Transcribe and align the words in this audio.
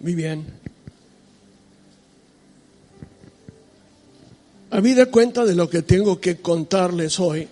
muy 0.00 0.14
bien. 0.14 0.44
Habida 4.70 5.06
cuenta 5.06 5.44
de 5.44 5.54
lo 5.54 5.68
que 5.68 5.82
tengo 5.82 6.20
que 6.20 6.36
contarles 6.36 7.18
hoy, 7.18 7.48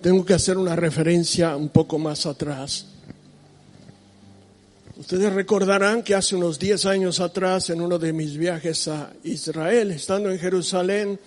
tengo 0.00 0.24
que 0.24 0.34
hacer 0.34 0.56
una 0.58 0.76
referencia 0.76 1.56
un 1.56 1.70
poco 1.70 1.98
más 1.98 2.26
atrás. 2.26 2.86
Ustedes 4.96 5.32
recordarán 5.32 6.02
que 6.02 6.14
hace 6.14 6.36
unos 6.36 6.58
10 6.58 6.86
años 6.86 7.18
atrás, 7.18 7.68
en 7.70 7.80
uno 7.80 7.98
de 7.98 8.12
mis 8.12 8.36
viajes 8.36 8.86
a 8.86 9.12
Israel, 9.24 9.90
estando 9.90 10.30
en 10.30 10.38
Jerusalén, 10.38 11.18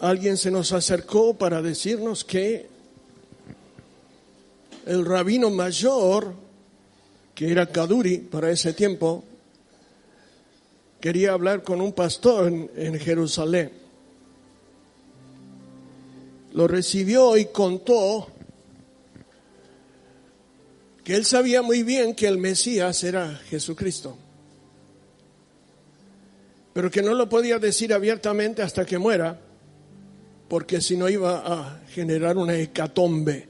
alguien 0.00 0.36
se 0.36 0.50
nos 0.50 0.72
acercó 0.72 1.34
para 1.34 1.62
decirnos 1.62 2.24
que 2.24 2.68
el 4.86 5.04
rabino 5.04 5.50
mayor 5.50 6.47
que 7.38 7.52
era 7.52 7.66
Kaduri 7.66 8.18
para 8.18 8.50
ese 8.50 8.72
tiempo, 8.72 9.22
quería 11.00 11.34
hablar 11.34 11.62
con 11.62 11.80
un 11.80 11.92
pastor 11.92 12.48
en, 12.48 12.98
Jerusalén. 12.98 13.70
Lo 16.52 16.66
recibió 16.66 17.36
y 17.36 17.44
contó 17.44 18.26
que 21.04 21.14
él 21.14 21.24
sabía 21.24 21.62
muy 21.62 21.84
bien 21.84 22.16
que 22.16 22.26
el 22.26 22.38
Mesías 22.38 23.04
era 23.04 23.36
Jesucristo, 23.48 24.18
pero 26.72 26.90
que 26.90 27.02
no 27.02 27.14
lo 27.14 27.28
podía 27.28 27.60
decir 27.60 27.94
abiertamente 27.94 28.62
hasta 28.62 28.84
que 28.84 28.98
muera, 28.98 29.38
porque 30.48 30.80
si 30.80 30.96
no 30.96 31.08
iba 31.08 31.38
a 31.46 31.82
generar 31.86 32.36
una 32.36 32.56
hecatombe 32.56 33.46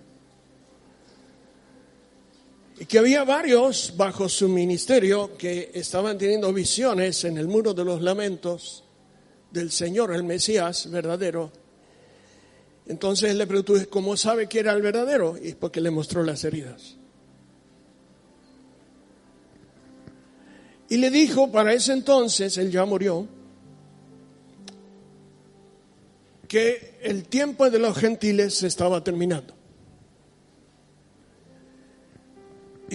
que 2.86 2.98
había 2.98 3.24
varios 3.24 3.94
bajo 3.96 4.28
su 4.28 4.48
ministerio 4.48 5.36
que 5.36 5.70
estaban 5.74 6.16
teniendo 6.16 6.52
visiones 6.52 7.24
en 7.24 7.38
el 7.38 7.48
muro 7.48 7.74
de 7.74 7.84
los 7.84 8.02
lamentos 8.02 8.84
del 9.50 9.70
Señor, 9.70 10.14
el 10.14 10.22
Mesías 10.22 10.90
verdadero. 10.90 11.50
Entonces 12.86 13.34
le 13.34 13.46
preguntó, 13.46 13.74
¿cómo 13.90 14.16
sabe 14.16 14.48
que 14.48 14.60
era 14.60 14.72
el 14.72 14.82
verdadero? 14.82 15.36
Y 15.42 15.54
porque 15.54 15.80
le 15.80 15.90
mostró 15.90 16.22
las 16.22 16.44
heridas. 16.44 16.96
Y 20.88 20.96
le 20.96 21.10
dijo, 21.10 21.52
para 21.52 21.74
ese 21.74 21.92
entonces, 21.92 22.56
él 22.56 22.70
ya 22.70 22.86
murió, 22.86 23.26
que 26.46 26.98
el 27.02 27.24
tiempo 27.24 27.68
de 27.68 27.78
los 27.78 27.96
gentiles 27.98 28.54
se 28.54 28.68
estaba 28.68 29.04
terminando. 29.04 29.57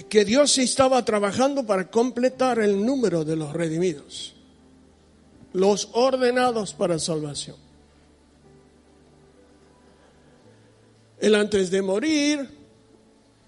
Que 0.02 0.24
Dios 0.24 0.58
estaba 0.58 1.04
trabajando 1.04 1.64
para 1.64 1.88
completar 1.88 2.58
el 2.58 2.84
número 2.84 3.24
de 3.24 3.36
los 3.36 3.52
redimidos, 3.52 4.34
los 5.52 5.88
ordenados 5.92 6.74
para 6.74 6.98
salvación. 6.98 7.56
Él 11.20 11.34
antes 11.36 11.70
de 11.70 11.80
morir 11.80 12.48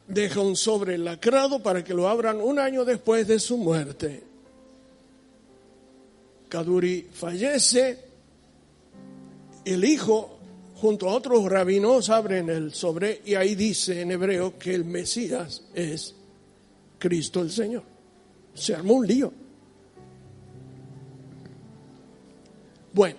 deja 0.06 0.40
un 0.40 0.54
sobre 0.54 0.96
lacrado 0.98 1.62
para 1.62 1.82
que 1.82 1.94
lo 1.94 2.08
abran 2.08 2.40
un 2.40 2.58
año 2.58 2.84
después 2.84 3.26
de 3.26 3.40
su 3.40 3.56
muerte. 3.58 4.22
Kaduri 6.48 7.08
fallece, 7.12 7.98
el 9.64 9.84
hijo 9.84 10.38
junto 10.76 11.08
a 11.08 11.14
otros 11.14 11.44
rabinos 11.50 12.08
abren 12.08 12.48
el 12.50 12.72
sobre 12.72 13.20
y 13.24 13.34
ahí 13.34 13.54
dice 13.54 14.02
en 14.02 14.12
hebreo 14.12 14.58
que 14.58 14.74
el 14.74 14.84
Mesías 14.84 15.62
es 15.74 16.14
Cristo 17.06 17.40
el 17.40 17.52
Señor. 17.52 17.84
Se 18.52 18.74
armó 18.74 18.94
un 18.94 19.06
lío. 19.06 19.32
Bueno, 22.92 23.18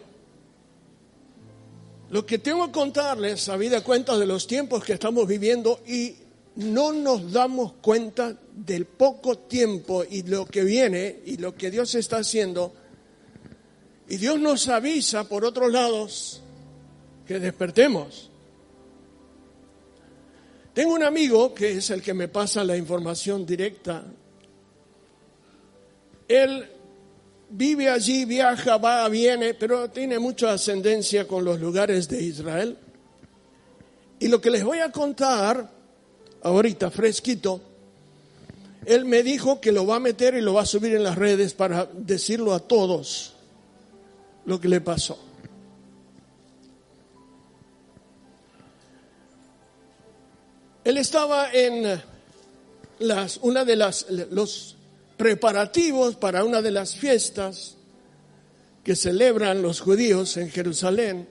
lo 2.09 2.25
que 2.25 2.37
tengo 2.39 2.65
que 2.65 2.71
contarles, 2.73 3.47
habida 3.47 3.81
cuenta 3.81 4.17
de 4.17 4.25
los 4.25 4.45
tiempos 4.45 4.83
que 4.83 4.93
estamos 4.93 5.25
viviendo 5.25 5.79
y 5.87 6.15
no 6.55 6.91
nos 6.91 7.31
damos 7.31 7.73
cuenta 7.81 8.35
del 8.53 8.85
poco 8.85 9.37
tiempo 9.37 10.03
y 10.03 10.23
lo 10.23 10.45
que 10.45 10.63
viene 10.63 11.19
y 11.25 11.37
lo 11.37 11.55
que 11.55 11.71
Dios 11.71 11.95
está 11.95 12.17
haciendo. 12.17 12.73
Y 14.09 14.17
Dios 14.17 14.37
nos 14.39 14.67
avisa 14.67 15.29
por 15.29 15.45
otros 15.45 15.71
lados 15.71 16.41
que 17.25 17.39
despertemos. 17.39 18.31
Tengo 20.77 20.93
un 20.93 21.01
amigo 21.01 21.55
que 21.55 21.71
es 21.71 21.89
el 21.89 22.03
que 22.03 22.13
me 22.13 22.27
pasa 22.27 22.63
la 22.63 22.77
información 22.77 23.47
directa. 23.47 24.03
Él 26.27 26.69
vive 27.49 27.89
allí, 27.89 28.25
viaja, 28.25 28.77
va, 28.77 29.09
viene, 29.09 29.55
pero 29.55 29.89
tiene 29.89 30.19
mucha 30.19 30.53
ascendencia 30.53 31.27
con 31.27 31.43
los 31.43 31.59
lugares 31.59 32.07
de 32.07 32.21
Israel. 32.21 32.77
Y 34.19 34.27
lo 34.27 34.39
que 34.39 34.51
les 34.51 34.63
voy 34.63 34.77
a 34.77 34.91
contar 34.91 35.67
ahorita, 36.43 36.91
fresquito, 36.91 37.59
él 38.85 39.05
me 39.05 39.23
dijo 39.23 39.59
que 39.59 39.71
lo 39.71 39.87
va 39.87 39.95
a 39.95 39.99
meter 39.99 40.35
y 40.35 40.41
lo 40.41 40.53
va 40.53 40.61
a 40.61 40.67
subir 40.67 40.93
en 40.93 41.01
las 41.01 41.15
redes 41.15 41.55
para 41.55 41.89
decirlo 41.91 42.53
a 42.53 42.59
todos 42.59 43.33
lo 44.45 44.61
que 44.61 44.69
le 44.69 44.81
pasó. 44.81 45.26
Él 50.87 50.95
estaba 50.95 51.51
en 51.51 52.01
las, 52.99 53.39
una 53.41 53.65
de 53.65 53.75
las, 53.75 54.05
los 54.09 54.77
preparativos 55.17 56.15
para 56.15 56.45
una 56.45 56.61
de 56.61 56.71
las 56.71 56.95
fiestas 56.95 57.75
que 58.85 58.95
celebran 58.95 59.61
los 59.61 59.81
judíos 59.81 60.37
en 60.37 60.49
Jerusalén. 60.49 61.27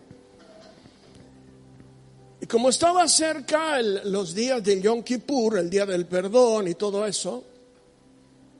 Y 2.39 2.45
como 2.45 2.69
estaba 2.69 3.09
cerca 3.09 3.81
los 3.81 4.34
días 4.34 4.62
de 4.62 4.78
Yom 4.78 5.03
Kippur, 5.03 5.56
el 5.56 5.71
día 5.71 5.87
del 5.87 6.05
perdón 6.05 6.69
y 6.69 6.75
todo 6.75 7.06
eso, 7.06 7.43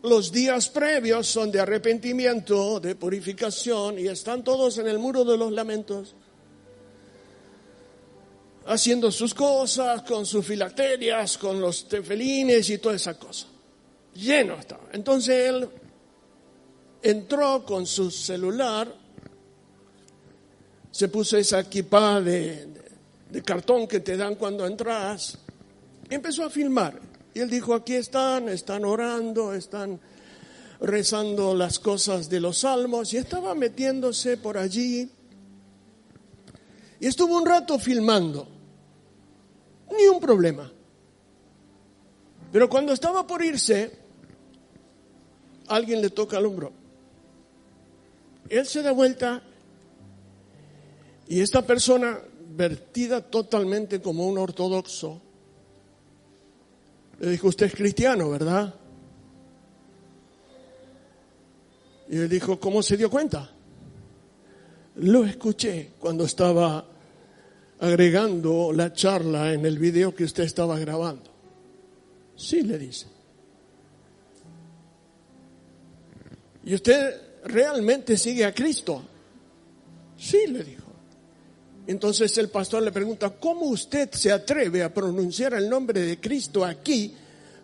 los 0.02 0.32
días 0.32 0.70
previos 0.70 1.26
son 1.26 1.52
de 1.52 1.60
arrepentimiento, 1.60 2.80
de 2.80 2.94
purificación, 2.94 3.98
y 3.98 4.06
están 4.06 4.42
todos 4.42 4.78
en 4.78 4.88
el 4.88 4.98
muro 4.98 5.26
de 5.26 5.36
los 5.36 5.52
lamentos 5.52 6.14
haciendo 8.66 9.12
sus 9.12 9.32
cosas, 9.32 10.03
con 10.03 10.27
sus 10.27 10.44
filacterias, 10.44 11.38
con 11.38 11.60
los 11.60 11.88
tefelines 11.88 12.69
y 12.71 12.78
toda 12.78 12.97
esa 12.97 13.19
cosa. 13.19 13.47
Lleno 14.15 14.54
estaba. 14.54 14.88
Entonces 14.93 15.49
él 15.49 15.69
entró 17.03 17.65
con 17.65 17.87
su 17.87 18.10
celular, 18.10 18.93
se 20.91 21.09
puso 21.09 21.37
esa 21.37 21.60
equipa 21.60 22.21
de, 22.21 22.66
de, 23.31 23.43
cartón 23.43 23.87
que 23.87 24.00
te 24.00 24.16
dan 24.16 24.34
cuando 24.34 24.66
entras, 24.66 25.38
y 26.10 26.15
empezó 26.15 26.44
a 26.44 26.50
filmar. 26.50 26.98
Y 27.34 27.41
él 27.41 27.50
dijo, 27.50 27.75
aquí 27.75 27.94
están, 27.94 28.48
están 28.48 28.84
orando, 28.84 29.53
están 29.53 30.01
rezando 30.80 31.54
las 31.54 31.78
cosas 31.78 32.30
de 32.30 32.41
los 32.41 32.59
salmos, 32.59 33.12
y 33.12 33.19
estaba 33.19 33.54
metiéndose 33.54 34.39
por 34.39 34.57
allí. 34.57 35.09
Y 36.98 37.07
estuvo 37.07 37.36
un 37.36 37.45
rato 37.45 37.78
filmando 37.78 38.55
ni 39.97 40.07
un 40.07 40.21
problema. 40.21 40.71
Pero 42.53 42.69
cuando 42.69 42.93
estaba 42.93 43.27
por 43.27 43.43
irse, 43.43 43.93
alguien 45.69 46.01
le 46.01 46.10
toca 46.10 46.39
el 46.39 46.47
hombro. 46.47 46.72
Él 48.48 48.66
se 48.66 48.83
da 48.83 48.93
vuelta 48.93 49.43
y 51.28 51.41
esta 51.41 51.63
persona, 51.63 52.21
vertida 52.57 53.21
totalmente 53.21 54.01
como 54.01 54.27
un 54.27 54.39
ortodoxo, 54.39 55.21
le 57.19 57.31
dijo, 57.31 57.48
usted 57.48 57.66
es 57.66 57.75
cristiano, 57.75 58.31
¿verdad? 58.31 58.75
Y 62.09 62.19
él 62.19 62.28
dijo, 62.28 62.60
¿cómo 62.60 62.83
se 62.83 62.97
dio 62.97 63.10
cuenta? 63.10 63.51
Lo 64.97 65.25
escuché 65.25 65.93
cuando 65.98 66.25
estaba 66.25 66.87
agregando 67.80 68.72
la 68.72 68.92
charla 68.92 69.52
en 69.52 69.66
el 69.66 69.78
video 69.78 70.14
que 70.14 70.24
usted 70.24 70.44
estaba 70.44 70.78
grabando. 70.78 71.30
Sí, 72.36 72.62
le 72.62 72.78
dice. 72.78 73.06
¿Y 76.64 76.74
usted 76.74 77.14
realmente 77.44 78.16
sigue 78.16 78.44
a 78.44 78.54
Cristo? 78.54 79.02
Sí, 80.18 80.46
le 80.48 80.64
dijo. 80.64 80.82
Entonces 81.86 82.36
el 82.38 82.48
pastor 82.48 82.82
le 82.82 82.90
pregunta, 82.90 83.30
¿cómo 83.30 83.66
usted 83.66 84.10
se 84.10 84.32
atreve 84.32 84.82
a 84.82 84.92
pronunciar 84.92 85.54
el 85.54 85.68
nombre 85.68 86.00
de 86.00 86.20
Cristo 86.20 86.64
aquí 86.64 87.14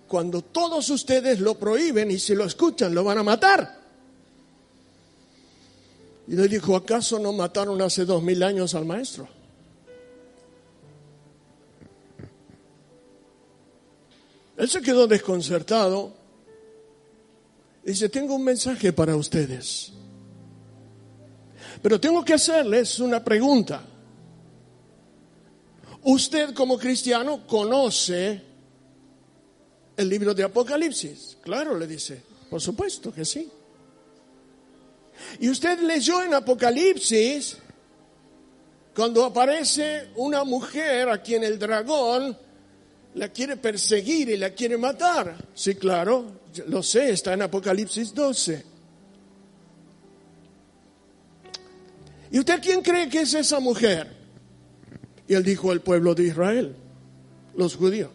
cuando 0.07 0.43
todos 0.43 0.89
ustedes 0.91 1.41
lo 1.41 1.59
prohíben 1.59 2.11
y 2.11 2.19
si 2.19 2.35
lo 2.35 2.45
escuchan 2.45 2.95
lo 2.95 3.03
van 3.03 3.19
a 3.19 3.23
matar? 3.25 3.83
Y 6.29 6.37
le 6.37 6.47
dijo, 6.47 6.77
¿acaso 6.77 7.19
no 7.19 7.33
mataron 7.33 7.83
hace 7.83 8.05
dos 8.05 8.23
mil 8.23 8.43
años 8.45 8.77
al 8.77 8.85
maestro? 8.85 9.42
Él 14.63 14.71
se 14.71 14.81
quedó 14.81 15.09
desconcertado. 15.09 16.13
Dice, 17.83 18.09
tengo 18.09 18.37
un 18.37 18.45
mensaje 18.45 18.93
para 18.93 19.17
ustedes. 19.17 19.91
Pero 21.83 21.99
tengo 21.99 22.25
que 22.25 22.35
hacerles 22.35 23.01
una 23.01 23.25
pregunta. 23.25 23.83
Usted 26.05 26.55
como 26.55 26.79
cristiano 26.79 27.45
conoce 27.45 28.41
el 29.97 30.09
libro 30.09 30.33
de 30.33 30.45
Apocalipsis. 30.45 31.39
Claro, 31.43 31.77
le 31.77 31.89
dice. 31.89 32.23
Por 32.49 32.61
supuesto 32.61 33.13
que 33.13 33.25
sí. 33.25 33.51
Y 35.41 35.49
usted 35.49 35.81
leyó 35.81 36.23
en 36.23 36.35
Apocalipsis 36.35 37.57
cuando 38.95 39.25
aparece 39.25 40.11
una 40.15 40.45
mujer 40.45 41.09
a 41.09 41.21
quien 41.21 41.43
el 41.43 41.59
dragón 41.59 42.39
la 43.15 43.29
quiere 43.29 43.57
perseguir 43.57 44.31
y 44.31 44.37
la 44.37 44.51
quiere 44.51 44.77
matar. 44.77 45.37
Sí, 45.55 45.75
claro, 45.75 46.41
lo 46.69 46.83
sé, 46.83 47.11
está 47.11 47.35
en 47.35 47.43
Apocalipsis 47.43 48.15
12. 48.15 48.65
¿Y 52.31 52.39
usted 52.39 52.61
quién 52.63 52.81
cree 52.81 53.09
que 53.09 53.21
es 53.21 53.35
esa 53.35 53.61
mujer? 53.61 54.11
Y 55.29 55.35
él 55.35 55.43
dijo, 55.43 55.73
el 55.73 55.81
pueblo 55.81 56.15
de 56.15 56.25
Israel, 56.25 56.75
los 57.57 57.77
judíos. 57.77 58.11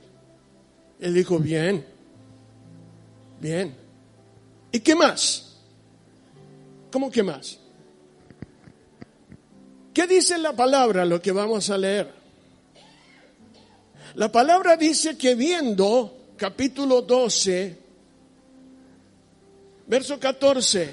Él 1.00 1.14
dijo, 1.14 1.38
bien, 1.38 1.86
bien. 3.40 3.76
¿Y 4.72 4.80
qué 4.80 4.96
más? 4.96 5.58
¿Cómo 6.92 7.12
que 7.12 7.22
más? 7.22 7.60
¿Qué 9.94 10.08
dice 10.08 10.38
la 10.38 10.54
palabra, 10.54 11.06
lo 11.06 11.22
que 11.22 11.32
vamos 11.32 11.70
a 11.70 11.78
leer? 11.78 12.17
La 14.18 14.32
palabra 14.32 14.76
dice 14.78 15.16
que 15.16 15.36
viendo, 15.36 16.32
capítulo 16.38 17.04
12, 17.04 17.78
verso 19.86 20.20
14, 20.20 20.90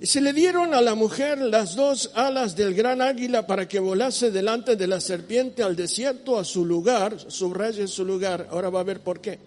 y 0.00 0.06
se 0.06 0.20
le 0.20 0.32
dieron 0.32 0.74
a 0.74 0.80
la 0.80 0.96
mujer 0.96 1.38
las 1.38 1.76
dos 1.76 2.10
alas 2.16 2.56
del 2.56 2.74
gran 2.74 3.00
águila 3.00 3.46
para 3.46 3.68
que 3.68 3.78
volase 3.78 4.32
delante 4.32 4.74
de 4.74 4.88
la 4.88 5.00
serpiente 5.00 5.62
al 5.62 5.76
desierto, 5.76 6.36
a 6.36 6.42
su 6.42 6.64
lugar, 6.64 7.16
subraye 7.28 7.86
su 7.86 8.04
lugar, 8.04 8.48
ahora 8.50 8.68
va 8.68 8.80
a 8.80 8.84
ver 8.84 8.98
por 8.98 9.20
qué, 9.20 9.38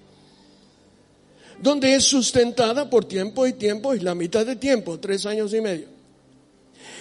donde 1.62 1.94
es 1.94 2.06
sustentada 2.06 2.90
por 2.90 3.04
tiempo 3.04 3.46
y 3.46 3.52
tiempo 3.52 3.96
y 3.96 4.00
la 4.00 4.16
mitad 4.16 4.46
de 4.46 4.56
tiempo, 4.56 4.98
tres 4.98 5.26
años 5.26 5.54
y 5.54 5.60
medio. 5.60 5.97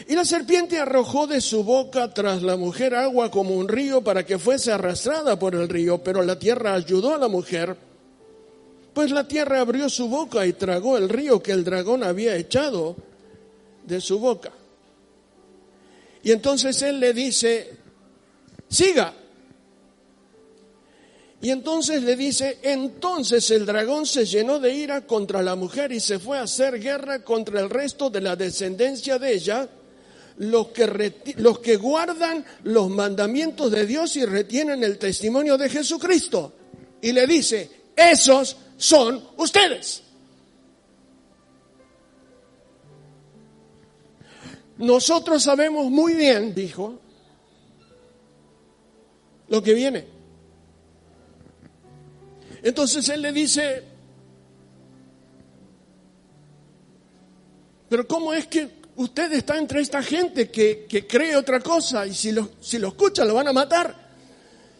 Y 0.08 0.14
la 0.14 0.24
serpiente 0.24 0.78
arrojó 0.78 1.26
de 1.26 1.40
su 1.40 1.64
boca 1.64 2.12
tras 2.12 2.42
la 2.42 2.56
mujer 2.56 2.94
agua 2.94 3.30
como 3.30 3.56
un 3.56 3.66
río 3.66 4.02
para 4.02 4.26
que 4.26 4.38
fuese 4.38 4.70
arrastrada 4.72 5.38
por 5.38 5.54
el 5.54 5.68
río, 5.68 6.02
pero 6.02 6.22
la 6.22 6.38
tierra 6.38 6.74
ayudó 6.74 7.14
a 7.14 7.18
la 7.18 7.28
mujer, 7.28 7.76
pues 8.92 9.10
la 9.10 9.26
tierra 9.26 9.60
abrió 9.60 9.88
su 9.88 10.08
boca 10.08 10.46
y 10.46 10.52
tragó 10.52 10.96
el 10.98 11.08
río 11.08 11.42
que 11.42 11.52
el 11.52 11.64
dragón 11.64 12.04
había 12.04 12.36
echado 12.36 12.96
de 13.84 14.00
su 14.00 14.18
boca. 14.18 14.52
Y 16.22 16.32
entonces 16.32 16.80
él 16.82 17.00
le 17.00 17.12
dice, 17.12 17.76
siga. 18.68 19.14
Y 21.40 21.50
entonces 21.50 22.02
le 22.02 22.16
dice, 22.16 22.58
entonces 22.62 23.50
el 23.50 23.66
dragón 23.66 24.06
se 24.06 24.24
llenó 24.24 24.58
de 24.58 24.74
ira 24.74 25.06
contra 25.06 25.42
la 25.42 25.54
mujer 25.54 25.92
y 25.92 26.00
se 26.00 26.18
fue 26.18 26.38
a 26.38 26.42
hacer 26.42 26.80
guerra 26.80 27.22
contra 27.22 27.60
el 27.60 27.70
resto 27.70 28.10
de 28.10 28.20
la 28.20 28.36
descendencia 28.36 29.18
de 29.18 29.34
ella 29.34 29.68
los 30.38 30.68
que, 30.68 31.34
los 31.38 31.58
que 31.60 31.76
guardan 31.76 32.44
los 32.64 32.88
mandamientos 32.90 33.70
de 33.70 33.86
Dios 33.86 34.16
y 34.16 34.24
retienen 34.24 34.84
el 34.84 34.98
testimonio 34.98 35.56
de 35.56 35.68
Jesucristo. 35.68 36.52
Y 37.00 37.12
le 37.12 37.26
dice, 37.26 37.70
esos 37.94 38.56
son 38.76 39.22
ustedes. 39.36 40.02
Nosotros 44.78 45.42
sabemos 45.42 45.90
muy 45.90 46.14
bien, 46.14 46.54
dijo, 46.54 47.00
lo 49.48 49.62
que 49.62 49.72
viene. 49.72 50.04
Entonces 52.62 53.08
él 53.08 53.22
le 53.22 53.32
dice, 53.32 53.84
pero 57.88 58.06
¿cómo 58.06 58.34
es 58.34 58.46
que 58.48 58.68
usted 58.96 59.32
está 59.32 59.58
entre 59.58 59.80
esta 59.80 60.02
gente 60.02 60.50
que, 60.50 60.86
cree 61.08 61.36
otra 61.36 61.60
cosa 61.60 62.06
y 62.06 62.14
si 62.14 62.32
lo, 62.32 62.50
si 62.60 62.78
lo 62.78 62.88
escucha 62.88 63.24
lo 63.24 63.34
van 63.34 63.48
a 63.48 63.52
matar. 63.52 64.06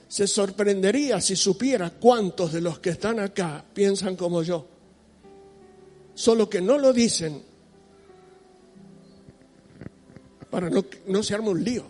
Se 0.08 0.26
sorprendería 0.26 1.20
si 1.20 1.34
supiera 1.34 1.90
cuántos 1.90 2.52
de 2.52 2.60
los 2.60 2.78
que 2.78 2.90
están 2.90 3.18
acá 3.20 3.64
piensan 3.74 4.16
como 4.16 4.42
yo. 4.42 4.66
Solo 6.14 6.48
que 6.48 6.60
no 6.60 6.78
lo 6.78 6.92
dicen 6.92 7.42
para 10.50 10.70
no, 10.70 10.84
no 11.06 11.22
se 11.22 11.34
arme 11.34 11.50
un 11.50 11.62
lío. 11.62 11.84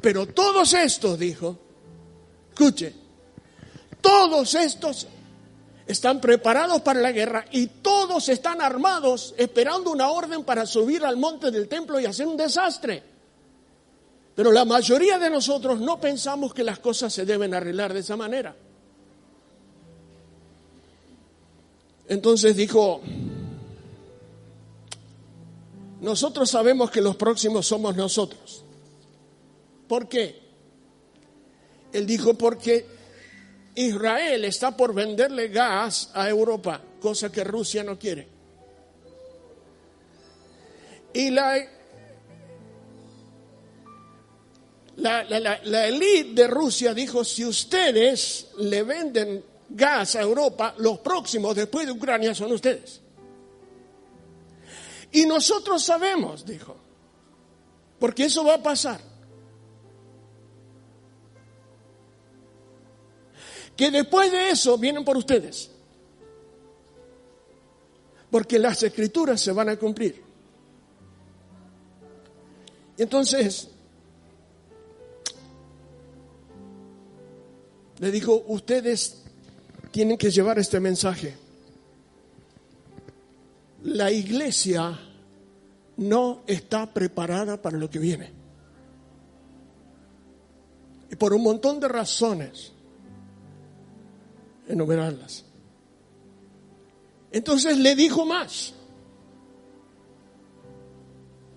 Pero 0.00 0.26
todos 0.26 0.74
estos, 0.74 1.18
dijo, 1.18 1.58
escuche, 2.50 2.92
todos 4.00 4.54
estos 4.54 5.06
están 5.86 6.20
preparados 6.20 6.80
para 6.82 7.00
la 7.00 7.12
guerra 7.12 7.44
y 7.50 7.66
todos 7.66 8.28
están 8.28 8.60
armados 8.60 9.34
esperando 9.36 9.90
una 9.90 10.08
orden 10.08 10.44
para 10.44 10.66
subir 10.66 11.04
al 11.04 11.16
monte 11.16 11.50
del 11.50 11.68
templo 11.68 11.98
y 11.98 12.06
hacer 12.06 12.26
un 12.26 12.36
desastre. 12.36 13.02
Pero 14.34 14.50
la 14.52 14.64
mayoría 14.64 15.18
de 15.18 15.30
nosotros 15.30 15.80
no 15.80 16.00
pensamos 16.00 16.54
que 16.54 16.64
las 16.64 16.78
cosas 16.78 17.12
se 17.12 17.26
deben 17.26 17.54
arreglar 17.54 17.92
de 17.92 18.00
esa 18.00 18.16
manera. 18.16 18.54
Entonces 22.08 22.56
dijo, 22.56 23.00
nosotros 26.00 26.50
sabemos 26.50 26.90
que 26.90 27.00
los 27.00 27.16
próximos 27.16 27.66
somos 27.66 27.96
nosotros. 27.96 28.64
¿Por 29.86 30.08
qué? 30.08 30.40
Él 31.92 32.06
dijo, 32.06 32.34
porque 32.34 32.86
Israel 33.74 34.44
está 34.44 34.76
por 34.76 34.92
venderle 34.94 35.48
gas 35.48 36.10
a 36.14 36.28
Europa, 36.28 36.80
cosa 37.00 37.32
que 37.32 37.42
Rusia 37.42 37.82
no 37.82 37.98
quiere. 37.98 38.28
Y 41.14 41.30
la, 41.30 41.56
la, 44.96 45.24
la, 45.24 45.86
elite 45.86 46.34
de 46.34 46.46
Rusia 46.46 46.94
dijo, 46.94 47.24
si 47.24 47.44
ustedes 47.44 48.48
le 48.58 48.82
venden 48.82 49.44
gas 49.68 50.16
a 50.16 50.22
Europa, 50.22 50.74
los 50.78 50.98
próximos 50.98 51.56
después 51.56 51.86
de 51.86 51.92
Ucrania 51.92 52.34
son 52.34 52.52
ustedes. 52.52 53.00
Y 55.12 55.26
nosotros 55.26 55.82
sabemos, 55.82 56.44
dijo, 56.46 56.76
porque 57.98 58.24
eso 58.24 58.44
va 58.44 58.54
a 58.54 58.62
pasar. 58.62 59.11
Que 63.76 63.90
después 63.90 64.30
de 64.30 64.50
eso 64.50 64.76
vienen 64.78 65.04
por 65.04 65.16
ustedes. 65.16 65.70
Porque 68.30 68.58
las 68.58 68.82
escrituras 68.82 69.40
se 69.40 69.52
van 69.52 69.68
a 69.68 69.76
cumplir. 69.76 70.22
Entonces, 72.96 73.68
le 77.98 78.10
dijo, 78.10 78.44
ustedes 78.48 79.22
tienen 79.90 80.16
que 80.16 80.30
llevar 80.30 80.58
este 80.58 80.80
mensaje. 80.80 81.34
La 83.84 84.10
iglesia 84.10 84.98
no 85.96 86.42
está 86.46 86.92
preparada 86.92 87.60
para 87.60 87.78
lo 87.78 87.90
que 87.90 87.98
viene. 87.98 88.30
Y 91.10 91.16
por 91.16 91.34
un 91.34 91.42
montón 91.42 91.78
de 91.78 91.88
razones 91.88 92.72
enumerarlas. 94.68 95.44
Entonces 97.30 97.78
le 97.78 97.94
dijo 97.94 98.26
más. 98.26 98.74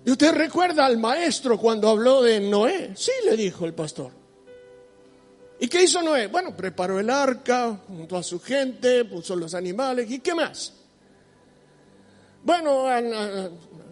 ¿Y 0.04 0.10
usted 0.10 0.32
recuerda 0.32 0.86
al 0.86 0.98
maestro 0.98 1.58
cuando 1.58 1.88
habló 1.88 2.22
de 2.22 2.40
Noé? 2.40 2.92
Sí, 2.94 3.10
le 3.24 3.36
dijo 3.36 3.66
el 3.66 3.74
pastor. 3.74 4.12
¿Y 5.58 5.68
qué 5.68 5.82
hizo 5.82 6.00
Noé? 6.02 6.28
Bueno, 6.28 6.56
preparó 6.56 7.00
el 7.00 7.10
arca 7.10 7.80
junto 7.86 8.16
a 8.16 8.22
su 8.22 8.40
gente, 8.40 9.04
puso 9.04 9.34
los 9.36 9.54
animales. 9.54 10.10
¿Y 10.10 10.20
qué 10.20 10.34
más? 10.34 10.74
Bueno, 12.44 12.86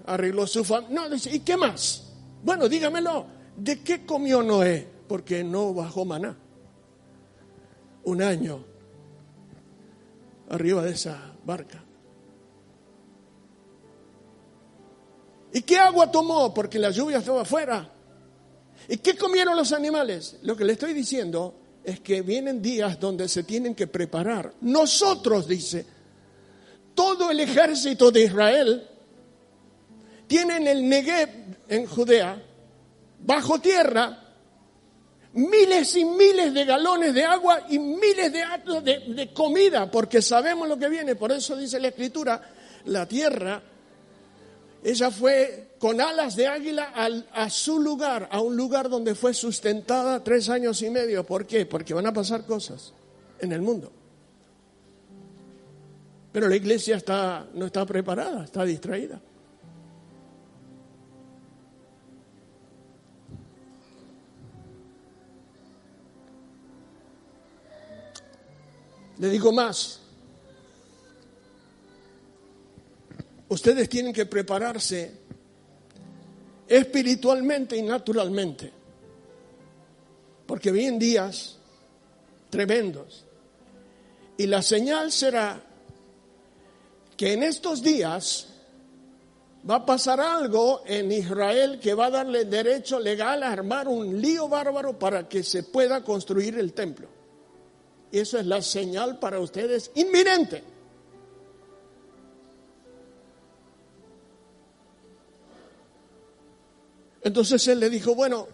arregló 0.06 0.46
su 0.46 0.64
familia. 0.64 1.08
No, 1.08 1.16
¿y 1.16 1.40
qué 1.40 1.56
más? 1.56 2.12
Bueno, 2.42 2.68
dígamelo. 2.68 3.26
¿De 3.56 3.80
qué 3.82 4.06
comió 4.06 4.42
Noé? 4.42 4.86
Porque 5.08 5.42
no 5.42 5.74
bajó 5.74 6.04
maná. 6.04 6.36
Un 8.04 8.22
año 8.22 8.73
arriba 10.50 10.82
de 10.82 10.92
esa 10.92 11.32
barca. 11.44 11.82
¿Y 15.52 15.62
qué 15.62 15.78
agua 15.78 16.10
tomó? 16.10 16.52
Porque 16.52 16.78
la 16.78 16.90
lluvia 16.90 17.18
estaba 17.18 17.42
afuera. 17.42 17.88
¿Y 18.88 18.96
qué 18.98 19.16
comieron 19.16 19.56
los 19.56 19.72
animales? 19.72 20.38
Lo 20.42 20.56
que 20.56 20.64
le 20.64 20.72
estoy 20.72 20.92
diciendo 20.92 21.54
es 21.84 22.00
que 22.00 22.22
vienen 22.22 22.60
días 22.60 22.98
donde 22.98 23.28
se 23.28 23.44
tienen 23.44 23.74
que 23.74 23.86
preparar. 23.86 24.52
Nosotros, 24.62 25.46
dice, 25.46 25.86
todo 26.94 27.30
el 27.30 27.40
ejército 27.40 28.10
de 28.10 28.24
Israel 28.24 28.88
tiene 30.26 30.56
en 30.56 30.66
el 30.66 30.88
Negev, 30.88 31.28
en 31.68 31.86
Judea, 31.86 32.42
bajo 33.20 33.60
tierra, 33.60 34.23
miles 35.34 35.96
y 35.96 36.04
miles 36.04 36.54
de 36.54 36.64
galones 36.64 37.12
de 37.14 37.24
agua 37.24 37.66
y 37.68 37.78
miles 37.78 38.32
de 38.32 38.42
actos 38.42 38.84
de, 38.84 39.30
comida, 39.32 39.90
porque 39.90 40.22
sabemos 40.22 40.68
lo 40.68 40.78
que 40.78 40.88
viene. 40.88 41.16
Por 41.16 41.32
eso 41.32 41.56
dice 41.56 41.80
la 41.80 41.88
Escritura, 41.88 42.40
la 42.86 43.06
tierra, 43.06 43.62
ella 44.82 45.10
fue 45.10 45.74
con 45.78 46.00
alas 46.00 46.36
de 46.36 46.46
águila 46.46 46.92
a 47.32 47.50
su 47.50 47.80
lugar, 47.80 48.28
a 48.30 48.40
un 48.40 48.56
lugar 48.56 48.88
donde 48.88 49.14
fue 49.14 49.34
sustentada 49.34 50.22
tres 50.22 50.48
años 50.48 50.80
y 50.82 50.90
medio. 50.90 51.24
¿Por 51.24 51.46
qué? 51.46 51.66
Porque 51.66 51.94
van 51.94 52.06
a 52.06 52.12
pasar 52.12 52.46
cosas 52.46 52.92
en 53.40 53.52
el 53.52 53.60
mundo. 53.60 53.92
Pero 56.32 56.48
la 56.48 56.56
iglesia 56.56 56.96
está, 56.96 57.46
no 57.54 57.66
está 57.66 57.86
preparada, 57.86 58.44
está 58.44 58.64
distraída. 58.64 59.20
Le 69.18 69.28
digo 69.28 69.52
más. 69.52 70.00
Ustedes 73.48 73.88
tienen 73.88 74.12
que 74.12 74.26
prepararse 74.26 75.12
espiritualmente 76.66 77.76
y 77.76 77.82
naturalmente. 77.82 78.72
Porque 80.46 80.70
vienen 80.72 80.98
días 80.98 81.56
tremendos. 82.50 83.24
Y 84.36 84.46
la 84.46 84.62
señal 84.62 85.12
será 85.12 85.62
que 87.16 87.32
en 87.32 87.42
estos 87.44 87.82
días 87.82 88.48
va 89.68 89.76
a 89.76 89.86
pasar 89.86 90.20
algo 90.20 90.82
en 90.86 91.10
Israel 91.12 91.78
que 91.80 91.94
va 91.94 92.06
a 92.06 92.10
darle 92.10 92.44
derecho 92.44 92.98
legal 92.98 93.42
a 93.42 93.52
armar 93.52 93.88
un 93.88 94.20
lío 94.20 94.48
bárbaro 94.48 94.98
para 94.98 95.28
que 95.28 95.42
se 95.42 95.62
pueda 95.62 96.02
construir 96.02 96.58
el 96.58 96.72
templo. 96.72 97.13
Eso 98.20 98.38
es 98.38 98.46
la 98.46 98.62
señal 98.62 99.18
para 99.18 99.40
ustedes 99.40 99.90
inminente. 99.96 100.62
Entonces 107.22 107.66
él 107.66 107.80
le 107.80 107.90
dijo, 107.90 108.14
bueno, 108.14 108.46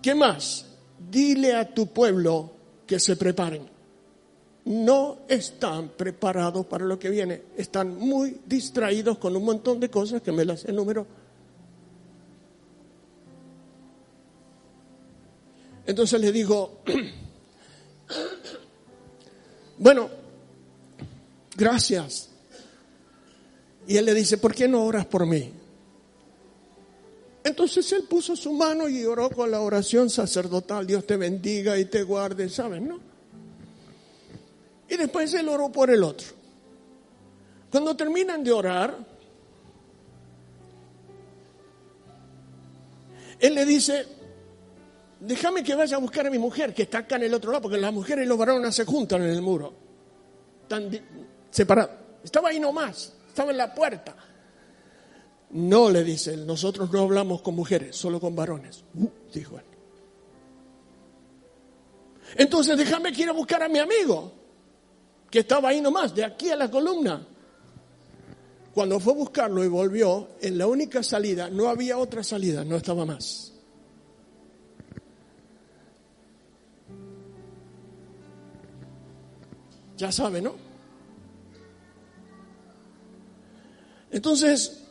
¿qué 0.00 0.14
más? 0.14 0.64
Dile 1.10 1.54
a 1.54 1.74
tu 1.74 1.88
pueblo 1.88 2.50
que 2.86 2.98
se 2.98 3.16
preparen. 3.16 3.68
No 4.64 5.18
están 5.28 5.90
preparados 5.90 6.64
para 6.64 6.86
lo 6.86 6.98
que 6.98 7.10
viene. 7.10 7.42
Están 7.58 7.94
muy 7.94 8.40
distraídos 8.46 9.18
con 9.18 9.36
un 9.36 9.44
montón 9.44 9.80
de 9.80 9.90
cosas 9.90 10.22
que 10.22 10.32
me 10.32 10.46
las 10.46 10.64
enumero. 10.64 11.06
Entonces 15.88 16.20
le 16.20 16.30
digo, 16.30 16.82
bueno, 19.78 20.10
gracias. 21.56 22.28
Y 23.86 23.96
él 23.96 24.04
le 24.04 24.12
dice, 24.12 24.36
¿por 24.36 24.54
qué 24.54 24.68
no 24.68 24.84
oras 24.84 25.06
por 25.06 25.24
mí? 25.24 25.50
Entonces 27.42 27.90
él 27.92 28.02
puso 28.02 28.36
su 28.36 28.52
mano 28.52 28.86
y 28.86 29.02
oró 29.06 29.30
con 29.30 29.50
la 29.50 29.62
oración 29.62 30.10
sacerdotal, 30.10 30.86
Dios 30.86 31.06
te 31.06 31.16
bendiga 31.16 31.78
y 31.78 31.86
te 31.86 32.02
guarde, 32.02 32.50
¿saben? 32.50 32.86
No? 32.86 33.00
Y 34.90 34.96
después 34.98 35.32
él 35.32 35.48
oró 35.48 35.72
por 35.72 35.88
el 35.88 36.04
otro. 36.04 36.26
Cuando 37.70 37.96
terminan 37.96 38.44
de 38.44 38.52
orar, 38.52 38.94
él 43.40 43.54
le 43.54 43.64
dice, 43.64 44.17
déjame 45.20 45.62
que 45.62 45.74
vaya 45.74 45.96
a 45.96 46.00
buscar 46.00 46.26
a 46.26 46.30
mi 46.30 46.38
mujer, 46.38 46.74
que 46.74 46.82
está 46.82 46.98
acá 46.98 47.16
en 47.16 47.24
el 47.24 47.34
otro 47.34 47.50
lado, 47.50 47.62
porque 47.62 47.78
las 47.78 47.92
mujeres 47.92 48.24
y 48.24 48.28
los 48.28 48.38
varones 48.38 48.74
se 48.74 48.84
juntan 48.84 49.22
en 49.22 49.30
el 49.30 49.42
muro. 49.42 49.72
Están 50.62 50.90
separados. 51.50 51.92
Estaba 52.22 52.50
ahí 52.50 52.60
nomás, 52.60 53.12
estaba 53.28 53.50
en 53.50 53.56
la 53.56 53.74
puerta. 53.74 54.14
No, 55.50 55.90
le 55.90 56.04
dice 56.04 56.34
él, 56.34 56.46
nosotros 56.46 56.92
no 56.92 57.02
hablamos 57.02 57.40
con 57.40 57.54
mujeres, 57.54 57.96
solo 57.96 58.20
con 58.20 58.36
varones. 58.36 58.84
Uh, 58.94 59.08
dijo 59.32 59.58
él. 59.58 59.64
Entonces 62.36 62.76
déjame 62.76 63.12
que 63.12 63.22
ir 63.22 63.28
a 63.30 63.32
buscar 63.32 63.62
a 63.62 63.68
mi 63.68 63.78
amigo, 63.78 64.32
que 65.30 65.40
estaba 65.40 65.70
ahí 65.70 65.80
nomás, 65.80 66.14
de 66.14 66.24
aquí 66.24 66.50
a 66.50 66.56
la 66.56 66.70
columna. 66.70 67.26
Cuando 68.74 69.00
fue 69.00 69.14
a 69.14 69.16
buscarlo 69.16 69.64
y 69.64 69.68
volvió, 69.68 70.28
en 70.40 70.58
la 70.58 70.66
única 70.66 71.02
salida, 71.02 71.48
no 71.48 71.68
había 71.68 71.96
otra 71.96 72.22
salida, 72.22 72.64
no 72.64 72.76
estaba 72.76 73.06
más. 73.06 73.57
Ya 79.98 80.12
sabe, 80.12 80.40
¿no? 80.40 80.54
Entonces, 84.12 84.84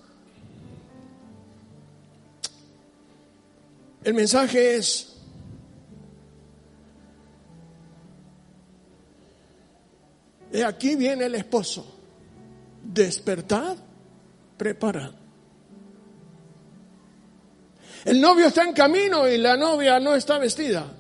el 4.04 4.14
mensaje 4.14 4.76
es, 4.76 5.16
y 10.52 10.62
aquí 10.62 10.98
viene 10.98 11.28
el 11.28 11.36
esposo, 11.36 11.86
despertad, 12.84 13.78
preparad. 14.58 15.14
El 18.04 18.20
novio 18.20 18.48
está 18.48 18.66
en 18.66 18.74
camino 18.74 19.26
y 19.28 19.38
la 19.38 19.56
novia 19.56 20.02
no 20.02 20.16
está 20.16 20.38
vestida. 20.38 20.97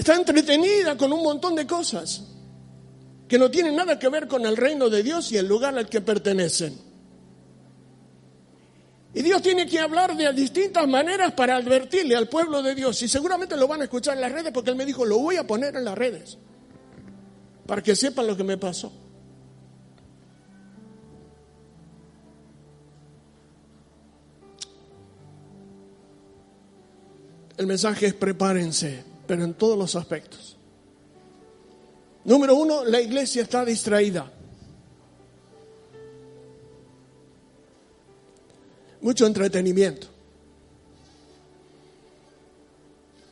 Está 0.00 0.14
entretenida 0.14 0.96
con 0.96 1.12
un 1.12 1.22
montón 1.22 1.54
de 1.54 1.66
cosas 1.66 2.22
que 3.28 3.38
no 3.38 3.50
tienen 3.50 3.76
nada 3.76 3.98
que 3.98 4.08
ver 4.08 4.28
con 4.28 4.46
el 4.46 4.56
reino 4.56 4.88
de 4.88 5.02
Dios 5.02 5.30
y 5.30 5.36
el 5.36 5.46
lugar 5.46 5.76
al 5.76 5.90
que 5.90 6.00
pertenecen. 6.00 6.74
Y 9.12 9.20
Dios 9.20 9.42
tiene 9.42 9.66
que 9.66 9.78
hablar 9.78 10.16
de 10.16 10.32
distintas 10.32 10.88
maneras 10.88 11.32
para 11.32 11.54
advertirle 11.56 12.16
al 12.16 12.30
pueblo 12.30 12.62
de 12.62 12.74
Dios. 12.74 13.02
Y 13.02 13.08
seguramente 13.08 13.58
lo 13.58 13.68
van 13.68 13.82
a 13.82 13.84
escuchar 13.84 14.14
en 14.14 14.22
las 14.22 14.32
redes 14.32 14.52
porque 14.54 14.70
Él 14.70 14.76
me 14.76 14.86
dijo, 14.86 15.04
lo 15.04 15.18
voy 15.18 15.36
a 15.36 15.46
poner 15.46 15.76
en 15.76 15.84
las 15.84 15.98
redes. 15.98 16.38
Para 17.66 17.82
que 17.82 17.94
sepan 17.94 18.26
lo 18.26 18.34
que 18.34 18.44
me 18.44 18.56
pasó. 18.56 18.90
El 27.58 27.66
mensaje 27.66 28.06
es 28.06 28.14
prepárense 28.14 29.09
pero 29.30 29.44
en 29.44 29.54
todos 29.54 29.78
los 29.78 29.94
aspectos. 29.94 30.56
Número 32.24 32.56
uno, 32.56 32.84
la 32.84 33.00
iglesia 33.00 33.42
está 33.42 33.64
distraída. 33.64 34.28
Mucho 39.00 39.26
entretenimiento. 39.26 40.08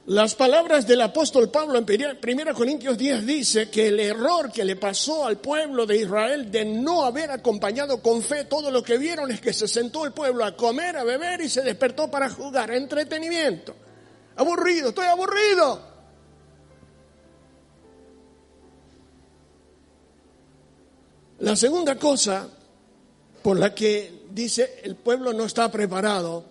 Las 0.06 0.36
palabras 0.36 0.86
del 0.86 1.00
apóstol 1.00 1.50
Pablo 1.50 1.80
en 1.80 1.84
1 1.84 2.54
Corintios 2.54 2.96
10 2.96 3.26
dice 3.26 3.68
que 3.68 3.88
el 3.88 3.98
error 3.98 4.52
que 4.52 4.64
le 4.64 4.76
pasó 4.76 5.26
al 5.26 5.38
pueblo 5.38 5.84
de 5.84 5.96
Israel 5.96 6.48
de 6.48 6.64
no 6.64 7.02
haber 7.02 7.32
acompañado 7.32 8.00
con 8.00 8.22
fe 8.22 8.44
todo 8.44 8.70
lo 8.70 8.84
que 8.84 8.98
vieron 8.98 9.32
es 9.32 9.40
que 9.40 9.52
se 9.52 9.66
sentó 9.66 10.04
el 10.04 10.12
pueblo 10.12 10.44
a 10.44 10.56
comer, 10.56 10.96
a 10.96 11.02
beber 11.02 11.40
y 11.40 11.48
se 11.48 11.62
despertó 11.62 12.08
para 12.08 12.30
jugar. 12.30 12.70
Entretenimiento. 12.70 13.87
Aburrido, 14.38 14.90
estoy 14.90 15.06
aburrido. 15.06 15.80
La 21.40 21.56
segunda 21.56 21.98
cosa 21.98 22.48
por 23.42 23.58
la 23.58 23.74
que 23.74 24.26
dice 24.30 24.80
el 24.84 24.94
pueblo 24.94 25.32
no 25.32 25.44
está 25.44 25.70
preparado, 25.72 26.44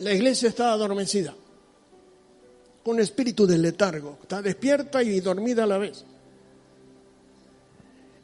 la 0.00 0.12
iglesia 0.12 0.48
está 0.48 0.72
adormecida. 0.72 1.34
con 2.84 3.00
espíritu 3.00 3.46
de 3.46 3.56
letargo, 3.56 4.18
está 4.22 4.42
despierta 4.42 5.02
y 5.02 5.18
dormida 5.20 5.64
a 5.64 5.66
la 5.66 5.78
vez. 5.78 6.04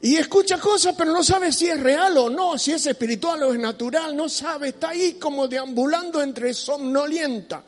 Y 0.02 0.16
escucha 0.16 0.59
cosas, 0.59 0.95
pero 0.97 1.12
no 1.12 1.23
sabe 1.23 1.52
si 1.52 1.66
es 1.66 1.78
real 1.78 2.16
o 2.16 2.30
no, 2.30 2.57
si 2.57 2.73
es 2.73 2.87
espiritual 2.87 3.42
o 3.42 3.52
es 3.52 3.59
natural, 3.59 4.16
no 4.16 4.30
sabe, 4.30 4.69
está 4.69 4.90
ahí 4.90 5.14
como 5.14 5.47
deambulando 5.47 6.23
entre 6.23 6.54
somnolienta. 6.54 7.62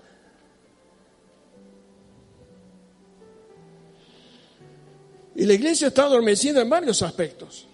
Y 5.35 5.45
la 5.45 5.55
iglesia 5.55 5.89
está 5.89 6.05
adormecida 6.05 6.63
en 6.63 6.71
varios 6.71 7.03
aspectos. 7.03 7.67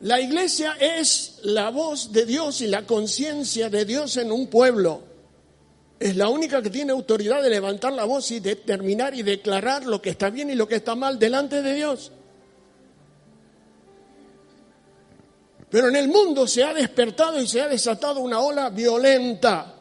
La 0.00 0.20
iglesia 0.20 0.72
es 0.80 1.38
la 1.44 1.70
voz 1.70 2.10
de 2.10 2.26
Dios 2.26 2.60
y 2.60 2.66
la 2.66 2.84
conciencia 2.84 3.70
de 3.70 3.84
Dios 3.84 4.16
en 4.16 4.32
un 4.32 4.48
pueblo. 4.48 5.11
Es 6.02 6.16
la 6.16 6.28
única 6.28 6.60
que 6.60 6.68
tiene 6.68 6.90
autoridad 6.90 7.40
de 7.44 7.48
levantar 7.48 7.92
la 7.92 8.02
voz 8.02 8.32
y 8.32 8.40
determinar 8.40 9.14
y 9.14 9.22
declarar 9.22 9.86
lo 9.86 10.02
que 10.02 10.10
está 10.10 10.30
bien 10.30 10.50
y 10.50 10.56
lo 10.56 10.66
que 10.66 10.74
está 10.74 10.96
mal 10.96 11.16
delante 11.16 11.62
de 11.62 11.74
Dios. 11.74 12.10
Pero 15.70 15.90
en 15.90 15.94
el 15.94 16.08
mundo 16.08 16.48
se 16.48 16.64
ha 16.64 16.74
despertado 16.74 17.40
y 17.40 17.46
se 17.46 17.60
ha 17.60 17.68
desatado 17.68 18.18
una 18.18 18.40
ola 18.40 18.68
violenta. 18.70 19.76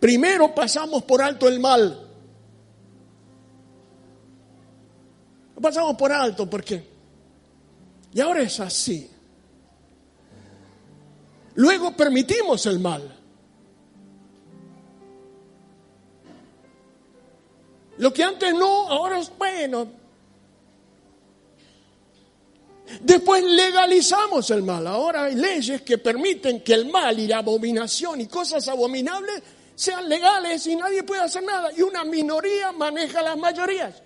Primero 0.00 0.52
pasamos 0.52 1.04
por 1.04 1.22
alto 1.22 1.46
el 1.46 1.60
mal. 1.60 2.08
Lo 5.54 5.62
pasamos 5.62 5.96
por 5.96 6.10
alto 6.10 6.50
porque 6.50 6.88
y 8.12 8.20
ahora 8.20 8.42
es 8.42 8.58
así. 8.58 9.08
Luego 11.54 11.92
permitimos 11.92 12.66
el 12.66 12.80
mal. 12.80 13.23
Lo 18.04 18.12
que 18.12 18.22
antes 18.22 18.52
no, 18.52 18.86
ahora 18.86 19.18
es 19.18 19.32
bueno. 19.38 19.88
Después 23.00 23.42
legalizamos 23.42 24.50
el 24.50 24.62
mal. 24.62 24.86
Ahora 24.86 25.24
hay 25.24 25.36
leyes 25.36 25.80
que 25.80 25.96
permiten 25.96 26.60
que 26.60 26.74
el 26.74 26.90
mal 26.90 27.18
y 27.18 27.26
la 27.26 27.38
abominación 27.38 28.20
y 28.20 28.26
cosas 28.26 28.68
abominables 28.68 29.42
sean 29.74 30.06
legales 30.06 30.66
y 30.66 30.76
nadie 30.76 31.02
puede 31.02 31.22
hacer 31.22 31.44
nada. 31.44 31.70
Y 31.74 31.80
una 31.80 32.04
minoría 32.04 32.72
maneja 32.72 33.22
las 33.22 33.38
mayorías. 33.38 34.02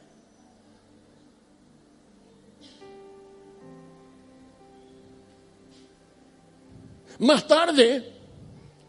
Más 7.19 7.49
tarde 7.49 8.13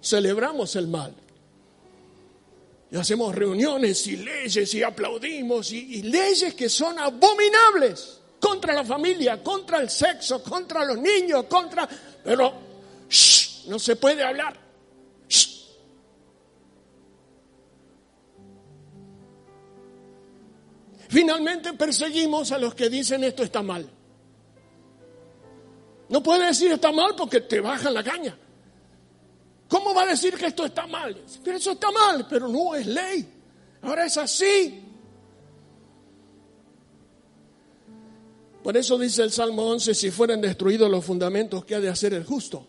celebramos 0.03 0.75
el 0.75 0.87
mal. 0.87 1.15
Y 2.91 2.97
hacemos 2.97 3.35
reuniones 3.35 4.07
y 4.07 4.17
leyes 4.17 4.73
y 4.73 4.81
aplaudimos 4.81 5.71
y, 5.71 6.01
leyes 6.03 6.55
que 6.55 6.69
son 6.69 6.97
abominables 6.97 8.19
contra 8.39 8.73
la 8.73 8.83
familia, 8.83 9.43
contra 9.43 9.79
el 9.79 9.89
sexo, 9.89 10.41
contra 10.41 10.83
los 10.85 10.97
niños, 10.97 11.45
contra... 11.45 11.87
Pero 12.23 12.53
no 13.67 13.77
se 13.77 13.95
puede 13.95 14.23
hablar. 14.23 14.69
Finalmente 21.09 21.73
perseguimos 21.73 22.51
a 22.51 22.59
los 22.59 22.75
que 22.75 22.89
dicen 22.89 23.23
esto 23.23 23.43
está 23.43 23.63
mal. 23.63 23.89
No 26.07 26.23
puede 26.23 26.47
decir 26.47 26.71
está 26.71 26.91
mal 26.91 27.15
porque 27.15 27.41
te 27.41 27.59
bajan 27.59 27.93
la 27.93 28.03
caña. 28.03 28.37
¿Cómo 29.69 29.93
va 29.93 30.01
a 30.01 30.07
decir 30.07 30.35
que 30.35 30.47
esto 30.47 30.65
está 30.65 30.87
mal? 30.87 31.15
Pero 31.43 31.57
eso 31.57 31.71
está 31.71 31.91
mal, 31.91 32.25
pero 32.27 32.47
no 32.47 32.73
es 32.73 32.87
ley. 32.87 33.33
Ahora 33.83 34.07
es 34.07 34.17
así. 34.17 34.83
Por 38.63 38.75
eso 38.75 38.97
dice 38.97 39.21
el 39.21 39.31
Salmo 39.31 39.69
11, 39.69 39.93
si 39.93 40.09
fueran 40.09 40.41
destruidos 40.41 40.89
los 40.89 41.05
fundamentos, 41.05 41.63
¿qué 41.65 41.75
ha 41.75 41.79
de 41.79 41.87
hacer 41.87 42.15
el 42.15 42.25
justo? 42.25 42.65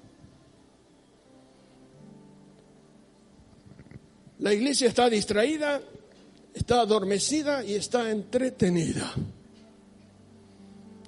La 4.38 4.52
iglesia 4.52 4.88
está 4.88 5.08
distraída, 5.08 5.80
está 6.54 6.82
adormecida 6.82 7.64
y 7.64 7.74
está 7.74 8.10
entretenida. 8.10 9.12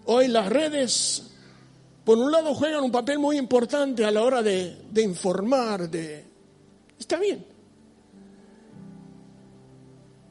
Hoy 0.06 0.28
las 0.28 0.48
redes 0.48 1.31
por 2.04 2.18
un 2.18 2.32
lado 2.32 2.54
juegan 2.54 2.82
un 2.82 2.90
papel 2.90 3.18
muy 3.18 3.38
importante 3.38 4.04
a 4.04 4.10
la 4.10 4.22
hora 4.22 4.42
de, 4.42 4.76
informar, 4.96 5.88
de... 5.88 6.24
Está 6.98 7.18
bien. 7.18 7.44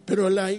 Pero 0.06 0.30
la 0.30 0.52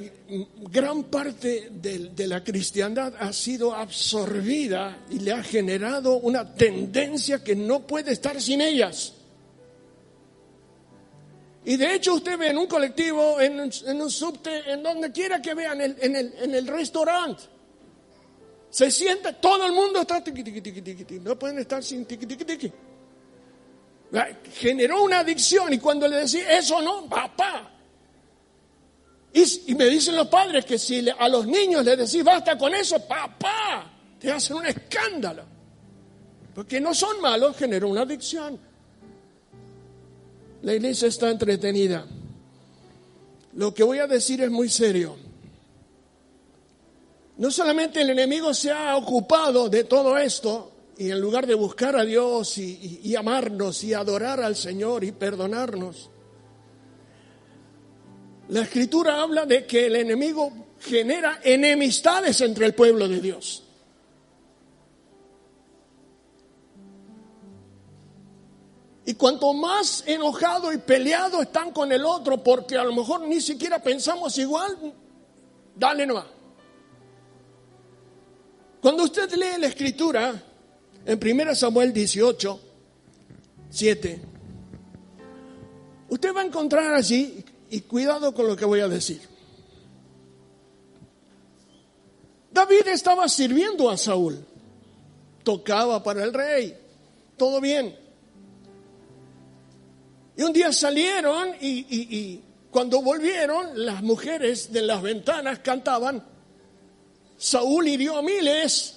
gran 0.71 1.05
parte 1.05 1.69
de, 1.71 2.11
de, 2.11 2.27
la 2.27 2.43
cristiandad 2.43 3.13
ha 3.19 3.33
sido 3.35 3.75
absorbida 3.75 5.05
y 5.11 5.19
le 5.19 5.33
ha 5.33 5.43
generado 5.43 6.17
una 6.17 6.55
tendencia 6.55 7.45
que 7.45 7.55
no 7.55 7.87
puede 7.87 8.13
estar 8.13 8.41
sin 8.41 8.63
ellas. 8.63 9.13
Y 11.65 11.77
de 11.77 11.95
hecho 11.95 12.15
usted 12.15 12.39
ve 12.39 12.49
en 12.49 12.59
un 12.59 12.67
colectivo, 12.67 13.41
en, 13.41 13.61
un 13.61 14.11
subte, 14.11 14.73
en 14.73 14.83
donde 14.83 15.13
quiera 15.13 15.43
que 15.43 15.55
vean, 15.55 15.81
en 15.81 16.17
el, 16.17 16.35
en 16.41 16.55
el 16.55 16.67
restaurante, 16.67 17.43
se 18.73 18.91
siente, 18.91 19.35
todo 19.35 19.67
el 19.67 19.73
mundo 19.73 20.01
está 20.01 20.25
tiqui, 20.25 20.43
tiqui, 20.43 20.63
tiqui, 20.63 20.81
tiqui, 20.81 21.21
No 21.21 21.39
pueden 21.39 21.59
estar 21.59 21.85
sin 21.85 22.07
tiqui, 22.07 22.25
tiqui, 22.25 22.45
tiqui. 22.47 22.73
Generó 24.55 25.03
una 25.03 25.19
adicción 25.19 25.75
y 25.75 25.79
cuando 25.79 26.09
le 26.09 26.17
decía, 26.17 26.57
eso 26.57 26.81
no, 26.81 27.07
papá. 27.07 27.71
Y, 29.35 29.75
me 29.75 29.85
dicen 29.87 30.17
los 30.17 30.29
padres 30.29 30.65
que 30.65 30.79
si 30.79 31.07
a 31.07 31.29
los 31.29 31.47
niños 31.47 31.85
les 31.85 31.99
decís, 31.99 32.25
basta 32.25 32.57
con 32.57 32.75
eso, 32.75 32.99
papá, 33.07 33.93
te 34.19 34.33
hacen 34.33 34.57
un 34.57 34.65
escándalo. 34.65 35.45
Porque 36.55 36.81
no 36.81 36.95
son 36.95 37.21
malos, 37.21 37.55
generó 37.59 37.91
una 37.91 38.03
adicción. 38.03 38.59
La 40.63 40.73
iglesia 40.73 41.09
está 41.09 41.29
entretenida. 41.29 42.07
Lo 43.53 43.75
que 43.75 43.83
voy 43.83 43.99
a 43.99 44.07
decir 44.07 44.41
es 44.41 44.51
muy 44.51 44.71
serio. 44.71 45.22
No 47.37 47.51
solamente 47.51 48.03
el 48.03 48.11
enemigo 48.11 48.53
se 48.53 48.71
ha 48.71 48.97
ocupado 48.97 49.69
de 49.69 49.85
todo 49.85 50.19
esto, 50.19 50.73
y 50.99 51.11
en 51.11 51.21
lugar 51.21 51.47
de 51.47 51.55
buscar 51.55 51.97
a 51.97 52.05
Dios 52.05 52.59
y, 52.59 53.17
amarnos 53.17 53.83
y 53.85 53.95
adorar 53.95 54.41
al 54.41 54.57
Señor 54.57 55.03
y 55.05 55.13
perdonarnos, 55.13 56.11
la 58.49 58.63
escritura 58.63 59.23
habla 59.23 59.47
de 59.47 59.67
que 59.67 59.87
el 59.87 59.97
enemigo 59.97 60.53
genera 60.81 61.41
enemistades 61.43 62.41
entre 62.43 62.67
el 62.67 62.75
pueblo 62.75 63.09
de 63.09 63.21
Dios. 63.21 63.65
Y 69.05 69.15
cuanto 69.15 69.53
más 69.55 70.05
enojado 70.07 70.73
y 70.73 70.79
peleado 70.79 71.43
están 71.43 71.73
con 71.73 71.91
el 71.91 72.05
otro, 72.05 72.43
porque 72.43 72.77
a 72.77 72.85
lo 72.85 72.95
mejor 72.95 73.23
ni 73.23 73.41
siquiera 73.41 73.83
pensamos 73.83 74.37
igual, 74.39 74.77
dale 75.75 76.07
nomás. 76.07 76.27
Cuando 78.83 79.05
usted 79.05 79.33
lee 79.35 79.61
la 79.61 79.69
escritura 79.69 80.43
en 81.07 81.41
1 81.41 81.55
Samuel 81.55 81.93
18, 81.93 82.61
7, 83.71 84.23
usted 86.09 86.35
va 86.35 86.41
a 86.41 86.45
encontrar 86.45 86.93
allí, 86.93 87.45
y 87.71 87.81
cuidado 87.83 88.35
con 88.35 88.49
lo 88.49 88.57
que 88.57 88.65
voy 88.65 88.81
a 88.81 88.89
decir, 88.89 89.21
David 92.51 92.89
estaba 92.89 93.29
sirviendo 93.29 93.89
a 93.89 93.97
Saúl, 93.97 94.45
tocaba 95.45 96.03
para 96.03 96.25
el 96.25 96.35
rey, 96.35 96.77
todo 97.37 97.61
bien. 97.61 97.97
Y 100.37 100.43
un 100.43 100.53
día 100.53 100.73
salieron 100.73 101.51
y, 101.61 101.87
y 101.89 102.43
cuando 102.73 103.01
volvieron, 103.01 103.87
las 103.87 104.03
mujeres 104.03 104.73
de 104.73 104.83
las 104.83 105.01
ventanas 105.03 105.61
cantaban, 105.61 106.32
Saúl 107.43 107.89
hirió 107.89 108.19
a 108.19 108.23
miles 108.23 108.95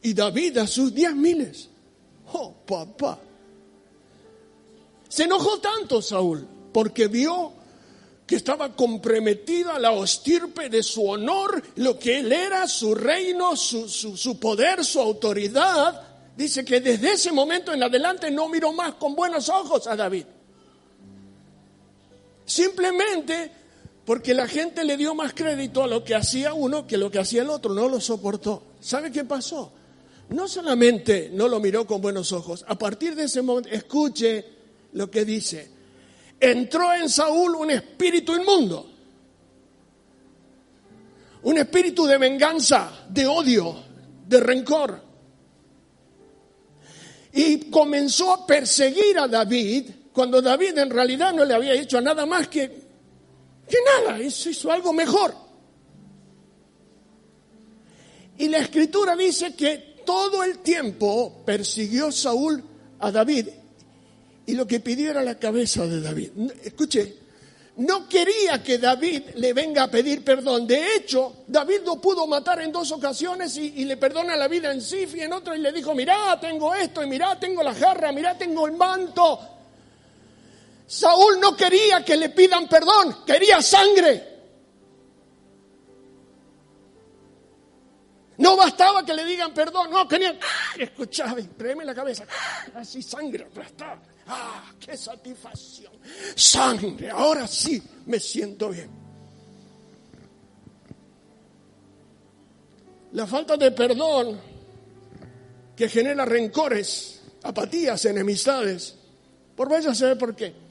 y 0.00 0.14
David 0.14 0.56
a 0.56 0.66
sus 0.66 0.94
diez 0.94 1.14
miles. 1.14 1.68
Oh, 2.32 2.54
papá. 2.66 3.18
Se 5.06 5.24
enojó 5.24 5.58
tanto 5.58 6.00
Saúl 6.00 6.48
porque 6.72 7.08
vio 7.08 7.52
que 8.26 8.36
estaba 8.36 8.74
comprometida 8.74 9.78
la 9.78 9.92
estirpe 10.02 10.70
de 10.70 10.82
su 10.82 11.06
honor, 11.06 11.62
lo 11.76 11.98
que 11.98 12.20
él 12.20 12.32
era, 12.32 12.66
su 12.66 12.94
reino, 12.94 13.54
su, 13.54 13.86
su, 13.86 14.40
poder, 14.40 14.82
su 14.82 14.98
autoridad. 14.98 16.08
Dice 16.34 16.64
que 16.64 16.80
desde 16.80 17.12
ese 17.12 17.32
momento 17.32 17.74
en 17.74 17.82
adelante 17.82 18.30
no 18.30 18.48
miró 18.48 18.72
más 18.72 18.94
con 18.94 19.14
buenos 19.14 19.50
ojos 19.50 19.86
a 19.88 19.94
David. 19.94 20.24
Simplemente 22.46 23.63
porque 24.04 24.34
la 24.34 24.46
gente 24.46 24.84
le 24.84 24.96
dio 24.96 25.14
más 25.14 25.32
crédito 25.32 25.82
a 25.82 25.86
lo 25.86 26.04
que 26.04 26.14
hacía 26.14 26.54
uno 26.54 26.86
que 26.86 26.96
lo 26.96 27.10
que 27.10 27.18
hacía 27.18 27.42
el 27.42 27.50
otro, 27.50 27.72
no 27.72 27.88
lo 27.88 28.00
soportó. 28.00 28.62
¿Sabe 28.80 29.10
qué 29.10 29.24
pasó? 29.24 29.72
no 30.30 30.48
solamente 30.48 31.30
no 31.32 31.48
lo 31.48 31.60
miró 31.60 31.86
con 31.86 32.00
buenos 32.00 32.32
ojos, 32.32 32.64
a 32.66 32.76
partir 32.76 33.14
de 33.14 33.24
ese 33.24 33.42
momento, 33.42 33.68
escuche 33.70 34.44
lo 34.92 35.10
que 35.10 35.24
dice, 35.24 35.70
entró 36.40 36.92
en 36.94 37.08
Saúl 37.08 37.56
un 37.56 37.70
espíritu 37.70 38.34
inmundo, 38.34 38.90
un 41.42 41.58
espíritu 41.58 42.06
de 42.06 42.18
venganza, 42.18 43.06
de 43.08 43.26
odio, 43.26 43.76
de 44.26 44.40
rencor. 44.40 45.02
Y 47.32 47.68
comenzó 47.68 48.32
a 48.32 48.46
perseguir 48.46 49.18
a 49.18 49.26
David 49.26 49.90
cuando 50.12 50.40
David 50.40 50.78
en 50.78 50.88
realidad 50.88 51.34
no 51.34 51.44
le 51.44 51.52
había 51.52 51.74
hecho 51.74 52.00
nada 52.00 52.24
más 52.24 52.48
que, 52.48 52.83
que 53.68 53.76
nada, 53.84 54.20
hizo 54.20 54.70
algo 54.70 54.92
mejor. 54.92 55.34
Y 58.38 58.48
la 58.48 58.58
escritura 58.58 59.16
dice 59.16 59.54
que 59.54 59.94
todo 60.04 60.42
el 60.42 60.58
tiempo 60.58 61.42
persiguió 61.44 62.10
Saúl 62.10 62.62
a 62.98 63.10
David 63.10 63.48
y 64.46 64.54
lo 64.54 64.66
que 64.66 64.80
pidió 64.80 65.10
era 65.10 65.22
la 65.22 65.38
cabeza 65.38 65.86
de 65.86 66.00
David. 66.00 66.30
Escuche, 66.62 67.16
no 67.76 68.08
quería 68.08 68.62
que 68.62 68.78
David 68.78 69.22
le 69.36 69.52
venga 69.52 69.84
a 69.84 69.90
pedir 69.90 70.22
perdón. 70.22 70.66
De 70.66 70.96
hecho, 70.96 71.44
David 71.46 71.80
lo 71.84 72.00
pudo 72.00 72.26
matar 72.26 72.60
en 72.60 72.70
dos 72.70 72.92
ocasiones 72.92 73.56
y, 73.56 73.84
le 73.84 73.96
perdona 73.96 74.36
la 74.36 74.48
vida 74.48 74.72
en 74.72 74.80
Sif 74.80 75.14
y 75.16 75.20
en 75.20 75.32
otro 75.32 75.54
y 75.54 75.58
le 75.58 75.72
dijo, 75.72 75.94
mirá, 75.94 76.38
tengo 76.40 76.74
esto 76.74 77.02
y 77.02 77.06
mirá, 77.06 77.38
tengo 77.38 77.62
la 77.62 77.74
jarra, 77.74 78.12
mirá, 78.12 78.36
tengo 78.36 78.66
el 78.66 78.72
manto. 78.72 79.53
Saúl 80.86 81.40
no 81.40 81.56
quería 81.56 82.04
que 82.04 82.16
le 82.16 82.30
pidan 82.30 82.68
perdón, 82.68 83.24
quería 83.26 83.62
sangre. 83.62 84.34
No 88.36 88.56
bastaba 88.56 89.04
que 89.04 89.14
le 89.14 89.24
digan 89.24 89.54
perdón, 89.54 89.90
no, 89.90 90.08
querían, 90.08 90.38
¡ah! 90.42 90.74
escuchaba, 90.78 91.36
tráeme 91.56 91.84
la 91.84 91.94
cabeza, 91.94 92.24
¡ah! 92.28 92.80
así 92.80 93.02
sangre 93.02 93.44
aplastaba. 93.44 94.02
¡Ah, 94.26 94.72
qué 94.80 94.96
satisfacción! 94.96 95.92
Sangre, 96.34 97.10
ahora 97.10 97.46
sí 97.46 97.82
me 98.06 98.18
siento 98.18 98.70
bien. 98.70 98.90
La 103.12 103.26
falta 103.26 103.56
de 103.56 103.70
perdón 103.70 104.40
que 105.76 105.88
genera 105.88 106.24
rencores, 106.24 107.22
apatías, 107.42 108.04
enemistades, 108.06 108.96
por 109.54 109.68
vaya 109.68 109.90
a 109.90 109.94
saber 109.94 110.18
por 110.18 110.34
qué. 110.34 110.63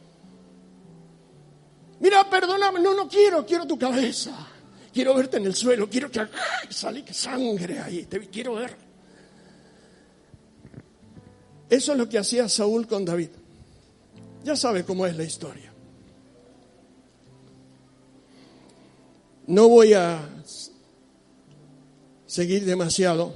Mira, 2.03 2.29
perdóname, 2.29 2.81
no, 2.81 2.93
no 2.93 3.07
quiero, 3.07 3.45
quiero 3.45 3.65
tu 3.65 3.79
cabeza. 3.79 4.35
Quiero 4.91 5.15
verte 5.15 5.37
en 5.37 5.45
el 5.45 5.55
suelo, 5.55 5.89
quiero 5.89 6.11
que 6.11 6.19
salga 6.69 7.13
sangre 7.13 7.79
ahí, 7.79 8.03
te 8.03 8.19
quiero 8.27 8.55
ver. 8.55 8.75
Eso 11.69 11.93
es 11.93 11.97
lo 11.97 12.09
que 12.09 12.17
hacía 12.17 12.49
Saúl 12.49 12.87
con 12.87 13.05
David. 13.05 13.29
Ya 14.43 14.57
sabe 14.57 14.83
cómo 14.83 15.05
es 15.05 15.15
la 15.15 15.23
historia. 15.23 15.71
No 19.47 19.69
voy 19.69 19.93
a 19.93 20.19
seguir 22.25 22.65
demasiado. 22.65 23.33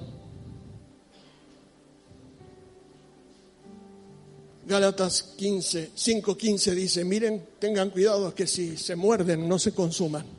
Gálatas 4.68 5.34
15, 5.38 5.92
5.15 5.96 6.72
dice, 6.76 7.06
miren, 7.06 7.44
tengan 7.58 7.90
cuidado 7.90 8.36
que 8.36 8.46
si 8.46 8.78
se 8.78 8.96
muerden 8.96 9.48
no 9.48 9.58
se 9.58 9.72
consuman 9.72 10.38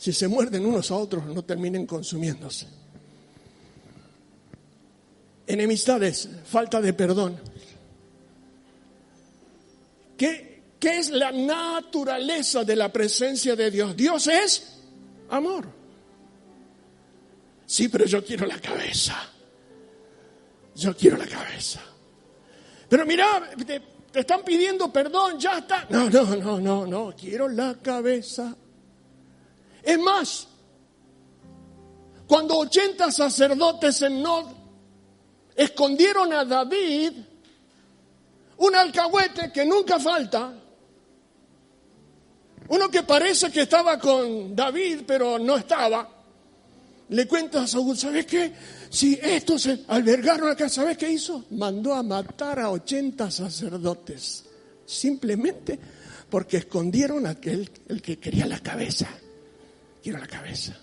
si 0.00 0.14
se 0.14 0.28
muerden 0.28 0.64
unos 0.64 0.90
a 0.90 0.96
otros, 0.96 1.26
no 1.26 1.44
terminen 1.44 1.86
consumiéndose. 1.86 2.66
Enemistades, 5.46 6.26
falta 6.46 6.80
de 6.80 6.94
perdón. 6.94 7.38
¿Qué, 10.16 10.62
¿Qué 10.80 11.00
es 11.00 11.10
la 11.10 11.30
naturaleza 11.32 12.64
de 12.64 12.76
la 12.76 12.90
presencia 12.90 13.54
de 13.54 13.70
Dios? 13.70 13.94
Dios 13.94 14.26
es 14.26 14.78
amor. 15.28 15.66
Sí, 17.66 17.90
pero 17.90 18.06
yo 18.06 18.24
quiero 18.24 18.46
la 18.46 18.58
cabeza. 18.58 19.20
Yo 20.76 20.96
quiero 20.96 21.18
la 21.18 21.26
cabeza. 21.26 21.82
Pero 22.90 23.06
mira, 23.06 23.48
te, 23.64 23.80
te, 24.10 24.20
están 24.20 24.42
pidiendo 24.42 24.92
perdón, 24.92 25.38
ya 25.38 25.58
está. 25.58 25.86
No, 25.90 26.10
no, 26.10 26.24
no, 26.36 26.60
no, 26.60 26.86
no, 26.86 27.14
quiero 27.16 27.48
la 27.48 27.76
cabeza. 27.76 28.52
Es 29.80 29.98
más, 29.98 30.48
cuando 32.26 32.58
80 32.58 33.12
sacerdotes 33.12 34.02
en 34.02 34.20
Nod 34.20 34.46
escondieron 35.54 36.32
a 36.32 36.44
David, 36.44 37.12
un 38.56 38.74
alcahuete 38.74 39.52
que 39.52 39.64
nunca 39.64 40.00
falta, 40.00 40.52
uno 42.70 42.90
que 42.90 43.04
parece 43.04 43.52
que 43.52 43.62
estaba 43.62 44.00
con 44.00 44.56
David, 44.56 45.02
pero 45.06 45.38
no 45.38 45.56
estaba, 45.56 46.19
le 47.10 47.28
cuenta 47.28 47.62
a 47.62 47.66
Saúl, 47.66 47.96
¿sabes 47.96 48.26
qué? 48.26 48.52
Si 48.88 49.18
estos 49.22 49.68
albergaron 49.88 50.50
acá, 50.50 50.68
¿sabes 50.68 50.96
qué 50.96 51.10
hizo? 51.10 51.44
Mandó 51.50 51.94
a 51.94 52.02
matar 52.02 52.58
a 52.58 52.70
80 52.70 53.30
sacerdotes, 53.30 54.44
simplemente 54.84 55.78
porque 56.28 56.58
escondieron 56.58 57.26
aquel 57.26 57.70
el 57.88 58.00
que 58.02 58.18
quería 58.18 58.46
la 58.46 58.60
cabeza 58.60 59.08
quiero 60.02 60.18
la 60.18 60.26
cabeza. 60.26 60.76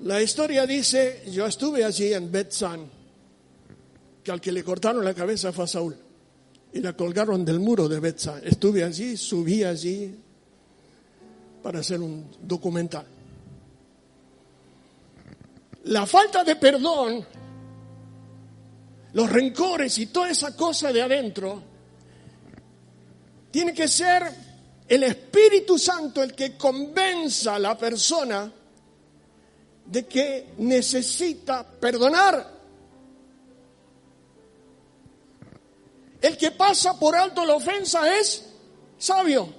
La 0.00 0.22
historia 0.22 0.64
dice, 0.64 1.24
yo 1.32 1.46
estuve 1.46 1.84
allí 1.84 2.12
en 2.12 2.30
Betzán, 2.30 2.88
que 4.22 4.30
al 4.30 4.40
que 4.40 4.52
le 4.52 4.62
cortaron 4.62 5.04
la 5.04 5.14
cabeza 5.14 5.52
fue 5.52 5.64
a 5.64 5.66
Saúl, 5.66 5.96
y 6.72 6.80
la 6.80 6.92
colgaron 6.92 7.44
del 7.44 7.58
muro 7.58 7.88
de 7.88 7.98
Betzán. 7.98 8.40
Estuve 8.44 8.84
allí, 8.84 9.16
subí 9.16 9.64
allí 9.64 10.14
para 11.68 11.80
hacer 11.80 12.00
un 12.00 12.34
documental. 12.40 13.04
La 15.84 16.06
falta 16.06 16.42
de 16.42 16.56
perdón, 16.56 17.26
los 19.12 19.30
rencores 19.30 19.98
y 19.98 20.06
toda 20.06 20.30
esa 20.30 20.56
cosa 20.56 20.90
de 20.94 21.02
adentro, 21.02 21.62
tiene 23.50 23.74
que 23.74 23.86
ser 23.86 24.22
el 24.88 25.02
Espíritu 25.02 25.78
Santo 25.78 26.22
el 26.22 26.34
que 26.34 26.56
convenza 26.56 27.56
a 27.56 27.58
la 27.58 27.76
persona 27.76 28.50
de 29.84 30.06
que 30.06 30.54
necesita 30.56 31.68
perdonar. 31.68 32.50
El 36.22 36.34
que 36.38 36.50
pasa 36.52 36.98
por 36.98 37.14
alto 37.14 37.44
la 37.44 37.56
ofensa 37.56 38.16
es 38.18 38.42
sabio. 38.96 39.57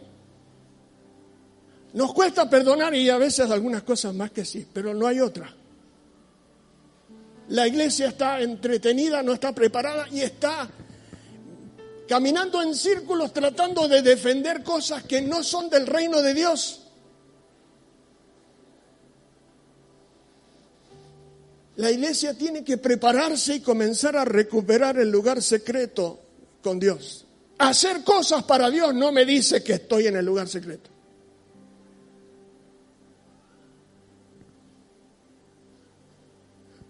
Nos 1.93 2.13
cuesta 2.13 2.49
perdonar 2.49 2.93
y 2.93 3.09
a 3.09 3.17
veces 3.17 3.49
algunas 3.49 3.83
cosas 3.83 4.13
más 4.13 4.31
que 4.31 4.45
sí, 4.45 4.65
pero 4.71 4.93
no 4.93 5.07
hay 5.07 5.19
otra. 5.19 5.53
La 7.49 7.67
iglesia 7.67 8.09
está 8.09 8.41
entretenida, 8.41 9.23
no 9.23 9.33
está 9.33 9.53
preparada 9.53 10.07
y 10.11 10.21
está 10.21 10.69
caminando 12.07 12.61
en 12.61 12.75
círculos 12.75 13.33
tratando 13.33 13.87
de 13.87 14.01
defender 14.01 14.63
cosas 14.63 15.03
que 15.03 15.21
no 15.21 15.43
son 15.43 15.69
del 15.69 15.87
reino 15.87 16.21
de 16.21 16.33
Dios. 16.33 16.81
La 21.77 21.89
iglesia 21.89 22.37
tiene 22.37 22.63
que 22.63 22.77
prepararse 22.77 23.55
y 23.55 23.59
comenzar 23.61 24.17
a 24.17 24.25
recuperar 24.25 24.99
el 24.99 25.09
lugar 25.09 25.41
secreto 25.41 26.19
con 26.61 26.79
Dios. 26.79 27.25
Hacer 27.57 28.03
cosas 28.03 28.43
para 28.43 28.69
Dios 28.69 28.93
no 28.93 29.11
me 29.11 29.25
dice 29.25 29.63
que 29.63 29.73
estoy 29.73 30.07
en 30.07 30.17
el 30.17 30.25
lugar 30.25 30.47
secreto. 30.47 30.89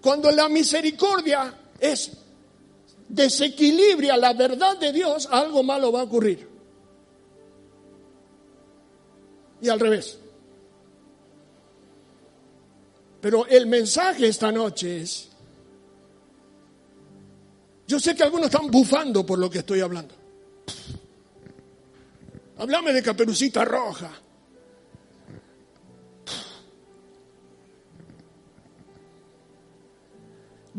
Cuando 0.01 0.31
la 0.31 0.47
misericordia 0.47 1.53
es 1.79 2.12
desequilibria 3.07 4.15
la 4.15 4.33
verdad 4.33 4.77
de 4.77 4.93
Dios, 4.93 5.27
algo 5.31 5.63
malo 5.63 5.91
va 5.91 6.01
a 6.01 6.03
ocurrir. 6.03 6.47
Y 9.62 9.67
al 9.67 9.79
revés. 9.79 10.17
Pero 13.21 13.45
el 13.47 13.67
mensaje 13.67 14.27
esta 14.27 14.51
noche 14.51 15.01
es, 15.01 15.27
yo 17.88 17.99
sé 17.99 18.15
que 18.15 18.23
algunos 18.23 18.45
están 18.45 18.71
bufando 18.71 19.25
por 19.25 19.39
lo 19.39 19.49
que 19.49 19.59
estoy 19.59 19.81
hablando. 19.81 20.15
Háblame 22.57 22.93
de 22.93 23.03
caperucita 23.03 23.65
roja. 23.65 24.12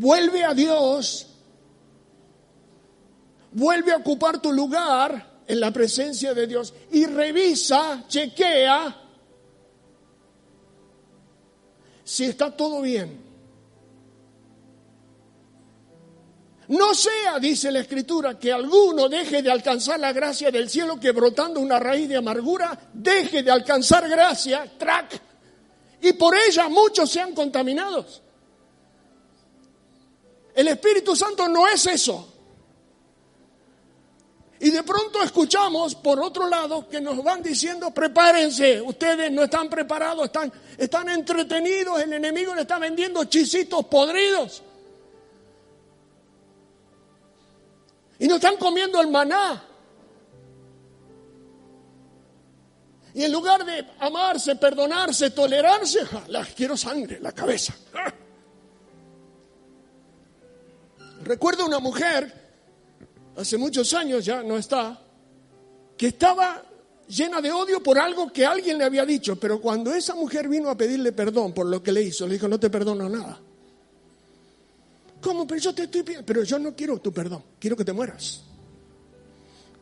Vuelve 0.01 0.43
a 0.43 0.55
Dios 0.55 1.27
vuelve 3.51 3.91
a 3.91 3.97
ocupar 3.97 4.41
tu 4.41 4.51
lugar 4.51 5.41
en 5.47 5.59
la 5.59 5.71
presencia 5.71 6.33
de 6.33 6.47
Dios 6.47 6.73
y 6.91 7.05
revisa, 7.05 8.05
chequea 8.07 8.97
si 12.03 12.25
está 12.25 12.51
todo 12.55 12.81
bien. 12.81 13.29
No 16.67 16.93
sea, 16.93 17.37
dice 17.39 17.69
la 17.69 17.79
Escritura, 17.79 18.39
que 18.39 18.51
alguno 18.51 19.09
deje 19.09 19.41
de 19.41 19.51
alcanzar 19.51 19.99
la 19.99 20.13
gracia 20.13 20.51
del 20.51 20.69
cielo 20.69 20.99
que 20.99 21.11
brotando 21.11 21.59
una 21.59 21.79
raíz 21.79 22.07
de 22.07 22.15
amargura, 22.15 22.77
deje 22.93 23.43
de 23.43 23.51
alcanzar 23.51 24.07
gracia, 24.09 24.71
y 26.01 26.13
por 26.13 26.33
ella 26.35 26.69
muchos 26.69 27.09
sean 27.11 27.33
contaminados. 27.33 28.20
El 30.53 30.67
Espíritu 30.67 31.15
Santo 31.15 31.47
no 31.47 31.67
es 31.67 31.85
eso. 31.85 32.27
Y 34.59 34.69
de 34.69 34.83
pronto 34.83 35.23
escuchamos, 35.23 35.95
por 35.95 36.19
otro 36.19 36.47
lado, 36.47 36.87
que 36.87 37.01
nos 37.01 37.23
van 37.23 37.41
diciendo, 37.41 37.91
prepárense, 37.91 38.79
ustedes 38.79 39.31
no 39.31 39.43
están 39.43 39.67
preparados, 39.67 40.25
están, 40.25 40.53
están 40.77 41.09
entretenidos, 41.09 41.99
el 41.99 42.13
enemigo 42.13 42.53
le 42.53 42.61
está 42.61 42.77
vendiendo 42.77 43.23
chisitos 43.25 43.83
podridos. 43.85 44.61
Y 48.19 48.27
no 48.27 48.35
están 48.35 48.57
comiendo 48.57 49.01
el 49.01 49.07
maná. 49.07 49.63
Y 53.15 53.23
en 53.23 53.31
lugar 53.31 53.65
de 53.65 53.83
amarse, 53.99 54.57
perdonarse, 54.57 55.31
tolerarse, 55.31 56.01
las 56.27 56.49
quiero 56.49 56.77
sangre, 56.77 57.19
la 57.19 57.31
cabeza. 57.31 57.73
Recuerdo 61.23 61.65
una 61.65 61.79
mujer 61.79 62.33
hace 63.35 63.57
muchos 63.57 63.93
años 63.93 64.25
ya 64.25 64.43
no 64.43 64.57
está, 64.57 64.99
que 65.97 66.07
estaba 66.07 66.63
llena 67.07 67.41
de 67.41 67.51
odio 67.51 67.81
por 67.81 67.99
algo 67.99 68.31
que 68.31 68.45
alguien 68.45 68.77
le 68.77 68.85
había 68.85 69.05
dicho, 69.05 69.35
pero 69.35 69.61
cuando 69.61 69.93
esa 69.93 70.15
mujer 70.15 70.47
vino 70.47 70.69
a 70.69 70.77
pedirle 70.77 71.11
perdón 71.11 71.53
por 71.53 71.65
lo 71.67 71.81
que 71.83 71.91
le 71.91 72.01
hizo, 72.01 72.27
le 72.27 72.33
dijo, 72.33 72.47
no 72.47 72.59
te 72.59 72.69
perdono 72.69 73.07
nada. 73.07 73.39
¿Cómo? 75.21 75.45
Pero 75.45 75.61
yo 75.61 75.75
te 75.75 75.83
estoy 75.83 76.01
pidiendo, 76.01 76.25
pero 76.25 76.43
yo 76.43 76.57
no 76.57 76.75
quiero 76.75 76.99
tu 76.99 77.13
perdón, 77.13 77.43
quiero 77.59 77.77
que 77.77 77.85
te 77.85 77.93
mueras. 77.93 78.41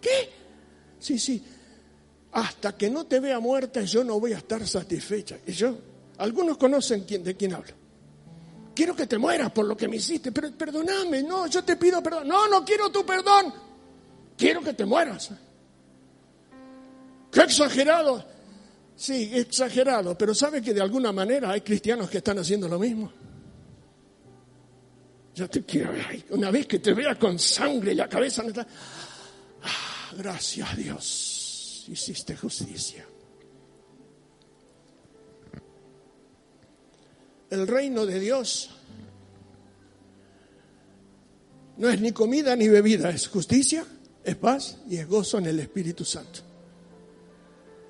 ¿Qué? 0.02 0.30
Sí, 1.00 1.18
sí. 1.18 1.42
Hasta 2.32 2.76
que 2.76 2.90
no 2.90 3.06
te 3.06 3.20
vea 3.20 3.40
muerta, 3.40 3.82
yo 3.84 4.04
no 4.04 4.20
voy 4.20 4.34
a 4.34 4.38
estar 4.38 4.68
satisfecha. 4.68 5.40
Y 5.48 5.54
yo, 5.54 5.78
algunos 6.18 6.58
conocen 6.58 7.06
quién, 7.06 7.24
de 7.24 7.36
quién 7.36 7.54
hablo 7.54 7.79
quiero 8.80 8.96
que 8.96 9.08
te 9.08 9.18
mueras 9.18 9.52
por 9.52 9.66
lo 9.66 9.76
que 9.76 9.90
me 9.90 9.98
hiciste, 9.98 10.32
pero 10.32 10.54
perdóname, 10.54 11.22
no, 11.22 11.48
yo 11.48 11.66
te 11.66 11.76
pido 11.76 12.02
perdón. 12.02 12.30
No, 12.30 12.48
no 12.48 12.64
quiero 12.64 12.90
tu 12.90 13.06
perdón, 13.06 13.54
quiero 14.38 14.62
que 14.62 14.74
te 14.74 14.86
mueras. 14.86 15.32
Qué 17.30 17.42
exagerado. 17.42 18.24
Sí, 18.96 19.32
exagerado, 19.34 20.18
pero 20.18 20.34
sabe 20.34 20.62
que 20.62 20.74
de 20.74 20.80
alguna 20.80 21.12
manera 21.12 21.52
hay 21.52 21.60
cristianos 21.60 22.10
que 22.10 22.20
están 22.20 22.40
haciendo 22.40 22.70
lo 22.70 22.80
mismo. 22.80 23.12
Yo 25.36 25.50
te 25.50 25.66
quiero 25.66 25.92
Una 26.30 26.50
vez 26.50 26.66
que 26.66 26.80
te 26.80 26.94
vea 26.94 27.16
con 27.16 27.38
sangre 27.38 27.92
y 27.92 27.96
la 27.96 28.08
cabeza. 28.08 28.44
Ah, 29.62 30.12
gracias 30.16 30.72
a 30.72 30.76
Dios, 30.78 31.84
hiciste 31.90 32.34
justicia. 32.38 33.06
El 37.50 37.68
reino 37.68 38.06
de 38.06 38.20
Dios 38.20 38.70
no 41.78 41.90
es 41.90 42.02
ni 42.02 42.12
comida 42.12 42.56
ni 42.56 42.68
bebida, 42.68 43.10
es 43.10 43.28
justicia, 43.28 43.86
es 44.24 44.36
paz 44.36 44.78
y 44.90 44.98
es 44.98 45.08
gozo 45.08 45.38
en 45.38 45.46
el 45.46 45.60
Espíritu 45.62 46.04
Santo. 46.04 46.42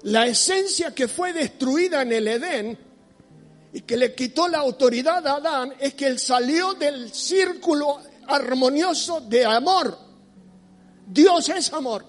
La 0.04 0.28
esencia 0.28 0.94
que 0.94 1.08
fue 1.08 1.34
destruida 1.34 2.04
en 2.04 2.14
el 2.14 2.28
Edén 2.28 2.78
y 3.74 3.82
que 3.82 3.98
le 3.98 4.14
quitó 4.14 4.48
la 4.48 4.60
autoridad 4.60 5.26
a 5.26 5.38
Adán 5.38 5.74
es 5.80 5.96
que 5.96 6.06
él 6.08 6.20
salió 6.20 6.76
del 6.76 7.12
círculo 7.12 8.00
armonioso 8.28 9.22
de 9.22 9.44
amor. 9.44 9.98
Dios 11.08 11.50
es 11.50 11.74
amor. 11.74 12.06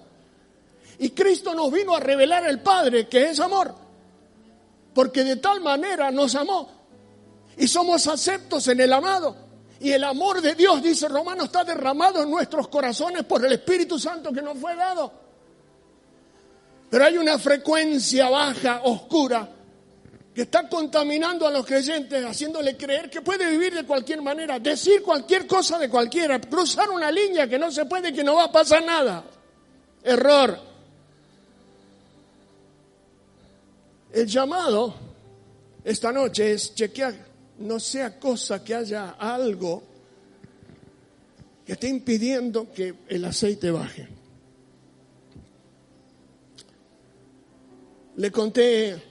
Y 0.99 1.09
Cristo 1.09 1.55
nos 1.55 1.71
vino 1.71 1.95
a 1.95 1.99
revelar 1.99 2.47
el 2.47 2.59
Padre 2.59 3.09
que 3.09 3.31
es 3.31 3.39
amor. 3.39 3.73
Porque 4.93 5.23
de 5.23 5.37
tal 5.37 5.61
manera 5.61 6.11
nos 6.11 6.35
amó 6.35 6.80
y 7.61 7.67
somos 7.67 8.07
aceptos 8.07 8.67
en 8.69 8.79
el 8.79 8.91
amado. 8.91 9.35
Y 9.79 9.91
el 9.91 10.03
amor 10.03 10.41
de 10.41 10.55
Dios, 10.55 10.81
dice 10.81 11.07
Romano, 11.07 11.43
está 11.43 11.63
derramado 11.63 12.23
en 12.23 12.31
nuestros 12.31 12.67
corazones 12.69 13.23
por 13.23 13.45
el 13.45 13.51
Espíritu 13.51 13.99
Santo 13.99 14.33
que 14.33 14.41
nos 14.41 14.57
fue 14.57 14.75
dado. 14.75 15.13
Pero 16.89 17.05
hay 17.05 17.17
una 17.17 17.37
frecuencia 17.37 18.31
baja, 18.31 18.81
oscura, 18.85 19.47
que 20.33 20.41
está 20.41 20.67
contaminando 20.67 21.45
a 21.45 21.51
los 21.51 21.63
creyentes, 21.63 22.25
haciéndole 22.25 22.75
creer 22.75 23.11
que 23.11 23.21
puede 23.21 23.47
vivir 23.51 23.75
de 23.75 23.85
cualquier 23.85 24.23
manera, 24.23 24.57
decir 24.57 25.03
cualquier 25.03 25.45
cosa 25.45 25.77
de 25.77 25.87
cualquiera, 25.87 26.41
cruzar 26.41 26.89
una 26.89 27.11
línea 27.11 27.47
que 27.47 27.59
no 27.59 27.71
se 27.71 27.85
puede, 27.85 28.11
que 28.11 28.23
no 28.23 28.37
va 28.37 28.45
a 28.45 28.51
pasar 28.51 28.83
nada. 28.83 29.23
Error. 30.03 30.59
El 34.13 34.25
llamado 34.25 34.95
esta 35.83 36.11
noche 36.11 36.53
es 36.53 36.73
chequear 36.73 37.30
no 37.61 37.79
sea 37.79 38.19
cosa 38.19 38.63
que 38.63 38.75
haya 38.75 39.11
algo 39.11 39.83
que 41.65 41.73
esté 41.73 41.87
impidiendo 41.87 42.71
que 42.71 42.95
el 43.07 43.25
aceite 43.25 43.71
baje. 43.71 44.07
Le 48.17 48.31
conté 48.31 49.01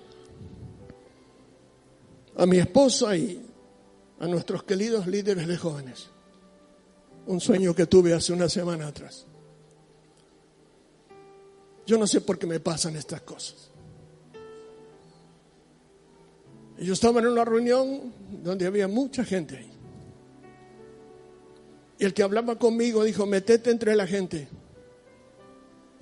a 2.37 2.47
mi 2.47 2.59
esposa 2.59 3.17
y 3.17 3.41
a 4.21 4.27
nuestros 4.27 4.63
queridos 4.65 5.07
líderes 5.07 5.47
de 5.47 5.57
jóvenes 5.57 6.11
un 7.27 7.41
sueño 7.41 7.75
que 7.75 7.87
tuve 7.87 8.13
hace 8.13 8.33
una 8.33 8.49
semana 8.49 8.89
atrás. 8.89 9.27
Yo 11.87 11.99
no 11.99 12.07
sé 12.07 12.21
por 12.21 12.39
qué 12.39 12.47
me 12.47 12.61
pasan 12.61 12.97
estas 12.97 13.21
cosas. 13.23 13.70
Yo 16.81 16.95
estaba 16.95 17.21
en 17.21 17.27
una 17.27 17.45
reunión 17.45 18.13
donde 18.43 18.67
había 18.67 18.89
mucha 18.89 19.23
gente. 19.23 19.67
Y 21.99 22.05
el 22.07 22.15
que 22.15 22.23
hablaba 22.23 22.59
conmigo 22.59 23.05
dijo, 23.05 23.27
metete 23.27 23.71
entre 23.71 23.95
la 23.95 24.07
gente. 24.07 24.49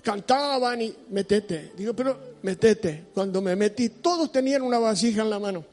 Cantaban 0.02 0.80
y 0.80 0.94
metete. 1.10 1.72
Digo, 1.76 1.94
pero 1.94 2.16
metete. 2.42 3.06
Cuando 3.12 3.42
me 3.42 3.56
metí, 3.56 3.88
todos 3.88 4.30
tenían 4.30 4.62
una 4.62 4.78
vasija 4.78 5.22
en 5.22 5.30
la 5.30 5.40
mano. 5.40 5.64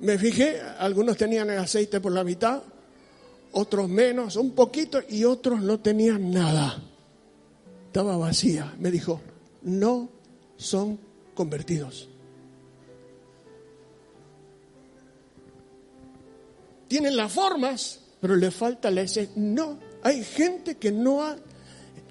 Me 0.00 0.18
fijé, 0.18 0.60
algunos 0.78 1.16
tenían 1.16 1.48
el 1.48 1.58
aceite 1.58 2.00
por 2.00 2.12
la 2.12 2.24
mitad, 2.24 2.62
otros 3.52 3.88
menos, 3.88 4.36
un 4.36 4.50
poquito, 4.50 5.00
y 5.08 5.24
otros 5.24 5.62
no 5.62 5.80
tenían 5.80 6.30
nada. 6.30 6.82
Estaba 7.86 8.18
vacía. 8.18 8.74
Me 8.78 8.90
dijo, 8.90 9.22
no 9.62 10.10
son 10.58 10.98
convertidos. 11.32 12.10
Tienen 16.94 17.16
las 17.16 17.32
formas, 17.32 17.98
pero 18.20 18.36
le 18.36 18.52
falta 18.52 18.88
la 18.88 19.00
esencia. 19.00 19.34
No, 19.34 19.80
hay 20.04 20.22
gente 20.22 20.76
que 20.76 20.92
no 20.92 21.24
ha, 21.24 21.34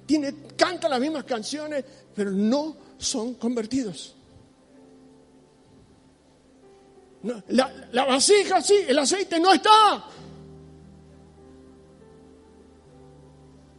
tiene, 0.04 0.34
canta 0.58 0.90
las 0.90 1.00
mismas 1.00 1.24
canciones, 1.24 1.82
pero 2.14 2.30
no 2.30 2.76
son 2.98 3.32
convertidos. 3.36 4.14
la, 7.48 7.72
la 7.92 8.04
vasija 8.04 8.60
sí, 8.60 8.74
el 8.86 8.98
aceite 8.98 9.40
no 9.40 9.54
está. 9.54 10.04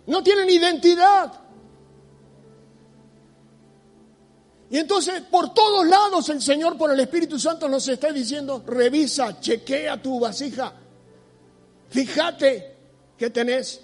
No 0.07 0.23
tienen 0.23 0.49
identidad. 0.49 1.33
Y 4.71 4.77
entonces 4.79 5.21
por 5.21 5.53
todos 5.53 5.85
lados 5.85 6.29
el 6.29 6.41
Señor 6.41 6.79
por 6.79 6.89
el 6.89 6.99
Espíritu 6.99 7.37
Santo 7.37 7.69
nos 7.69 7.87
está 7.87 8.11
diciendo, 8.11 8.63
revisa, 8.65 9.39
chequea 9.39 10.01
tu 10.01 10.19
vasija. 10.19 10.81
Fíjate 11.89 12.75
que 13.17 13.29
tenés. 13.29 13.81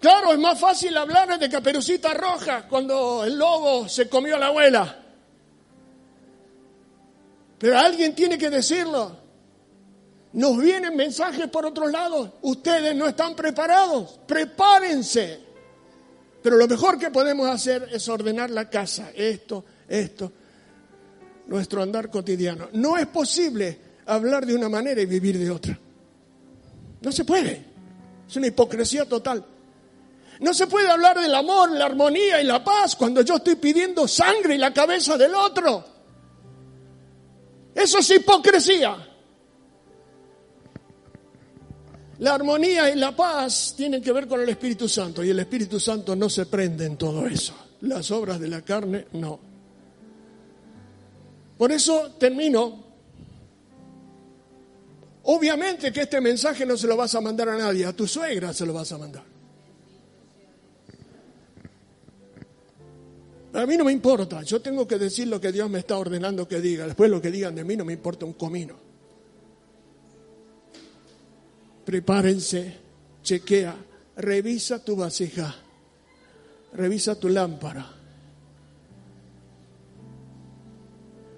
Claro, 0.00 0.32
es 0.32 0.38
más 0.38 0.58
fácil 0.58 0.96
hablar 0.96 1.38
de 1.38 1.48
Caperucita 1.50 2.14
Roja 2.14 2.66
cuando 2.66 3.22
el 3.24 3.36
lobo 3.36 3.86
se 3.88 4.08
comió 4.08 4.36
a 4.36 4.38
la 4.38 4.46
abuela. 4.46 4.96
Pero 7.58 7.78
alguien 7.78 8.14
tiene 8.14 8.38
que 8.38 8.48
decirlo. 8.48 9.14
Nos 10.32 10.56
vienen 10.58 10.96
mensajes 10.96 11.48
por 11.48 11.66
otros 11.66 11.90
lados. 11.92 12.30
Ustedes 12.40 12.96
no 12.96 13.06
están 13.06 13.34
preparados. 13.34 14.20
Prepárense. 14.26 15.40
Pero 16.42 16.56
lo 16.56 16.66
mejor 16.66 16.98
que 16.98 17.10
podemos 17.10 17.46
hacer 17.50 17.88
es 17.92 18.08
ordenar 18.08 18.48
la 18.48 18.70
casa. 18.70 19.10
Esto, 19.14 19.64
esto. 19.86 20.32
Nuestro 21.48 21.82
andar 21.82 22.10
cotidiano. 22.10 22.70
No 22.72 22.96
es 22.96 23.06
posible 23.08 23.89
hablar 24.14 24.46
de 24.46 24.54
una 24.54 24.68
manera 24.68 25.00
y 25.00 25.06
vivir 25.06 25.38
de 25.38 25.50
otra. 25.50 25.78
No 27.00 27.12
se 27.12 27.24
puede. 27.24 27.64
Es 28.28 28.36
una 28.36 28.46
hipocresía 28.46 29.06
total. 29.06 29.44
No 30.40 30.54
se 30.54 30.66
puede 30.66 30.88
hablar 30.88 31.18
del 31.18 31.34
amor, 31.34 31.70
la 31.72 31.86
armonía 31.86 32.40
y 32.40 32.44
la 32.44 32.64
paz 32.64 32.96
cuando 32.96 33.20
yo 33.22 33.36
estoy 33.36 33.56
pidiendo 33.56 34.08
sangre 34.08 34.54
y 34.54 34.58
la 34.58 34.72
cabeza 34.72 35.18
del 35.18 35.34
otro. 35.34 35.84
Eso 37.74 37.98
es 37.98 38.10
hipocresía. 38.10 39.06
La 42.20 42.34
armonía 42.34 42.90
y 42.90 42.96
la 42.96 43.14
paz 43.16 43.74
tienen 43.76 44.02
que 44.02 44.12
ver 44.12 44.26
con 44.28 44.40
el 44.40 44.48
Espíritu 44.48 44.88
Santo 44.88 45.24
y 45.24 45.30
el 45.30 45.38
Espíritu 45.40 45.80
Santo 45.80 46.14
no 46.14 46.28
se 46.28 46.46
prende 46.46 46.84
en 46.84 46.96
todo 46.96 47.26
eso. 47.26 47.54
Las 47.82 48.10
obras 48.10 48.38
de 48.38 48.48
la 48.48 48.62
carne, 48.62 49.06
no. 49.12 49.40
Por 51.56 51.72
eso 51.72 52.12
termino. 52.18 52.89
Obviamente 55.24 55.92
que 55.92 56.02
este 56.02 56.20
mensaje 56.20 56.64
no 56.64 56.76
se 56.76 56.86
lo 56.86 56.96
vas 56.96 57.14
a 57.14 57.20
mandar 57.20 57.48
a 57.50 57.58
nadie, 57.58 57.84
a 57.84 57.92
tu 57.92 58.06
suegra 58.06 58.52
se 58.52 58.64
lo 58.64 58.72
vas 58.72 58.90
a 58.92 58.98
mandar. 58.98 59.24
A 63.52 63.66
mí 63.66 63.76
no 63.76 63.84
me 63.84 63.92
importa, 63.92 64.42
yo 64.42 64.60
tengo 64.60 64.86
que 64.86 64.96
decir 64.96 65.26
lo 65.26 65.40
que 65.40 65.50
Dios 65.50 65.68
me 65.68 65.80
está 65.80 65.98
ordenando 65.98 66.46
que 66.46 66.60
diga. 66.60 66.86
Después 66.86 67.10
lo 67.10 67.20
que 67.20 67.30
digan 67.30 67.54
de 67.54 67.64
mí 67.64 67.76
no 67.76 67.84
me 67.84 67.92
importa 67.92 68.24
un 68.24 68.34
comino 68.34 68.90
prepárense, 71.90 72.72
chequea, 73.20 73.76
revisa 74.16 74.84
tu 74.84 74.94
vasija, 74.94 75.52
revisa 76.74 77.18
tu 77.18 77.28
lámpara. 77.28 77.84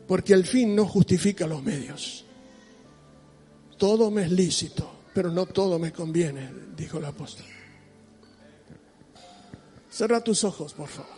Porque 0.07 0.35
el 0.35 0.45
fin 0.45 0.77
no 0.77 0.87
justifica 0.87 1.47
los 1.47 1.62
medios. 1.62 2.22
Todo 3.83 4.12
me 4.12 4.23
es 4.23 4.31
lícito, 4.31 4.88
pero 5.12 5.33
no 5.33 5.45
todo 5.45 5.77
me 5.77 5.92
conviene, 5.92 6.49
dijo 6.77 6.99
el 6.99 7.05
apóstol. 7.05 7.45
Cerra 9.90 10.21
tus 10.21 10.45
ojos, 10.45 10.73
por 10.73 10.87
favor. 10.87 11.11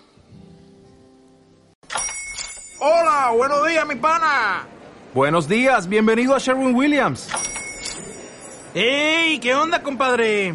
Hola, 2.81 3.33
buenos 3.37 3.69
días, 3.69 3.87
mi 3.87 3.97
pana. 3.97 4.67
Buenos 5.13 5.47
días, 5.47 5.87
bienvenido 5.87 6.35
a 6.35 6.39
Sherwin 6.39 6.75
Williams. 6.75 7.29
¡Ey! 8.73 9.39
¿Qué 9.41 9.55
onda, 9.55 9.83
compadre? 9.83 10.55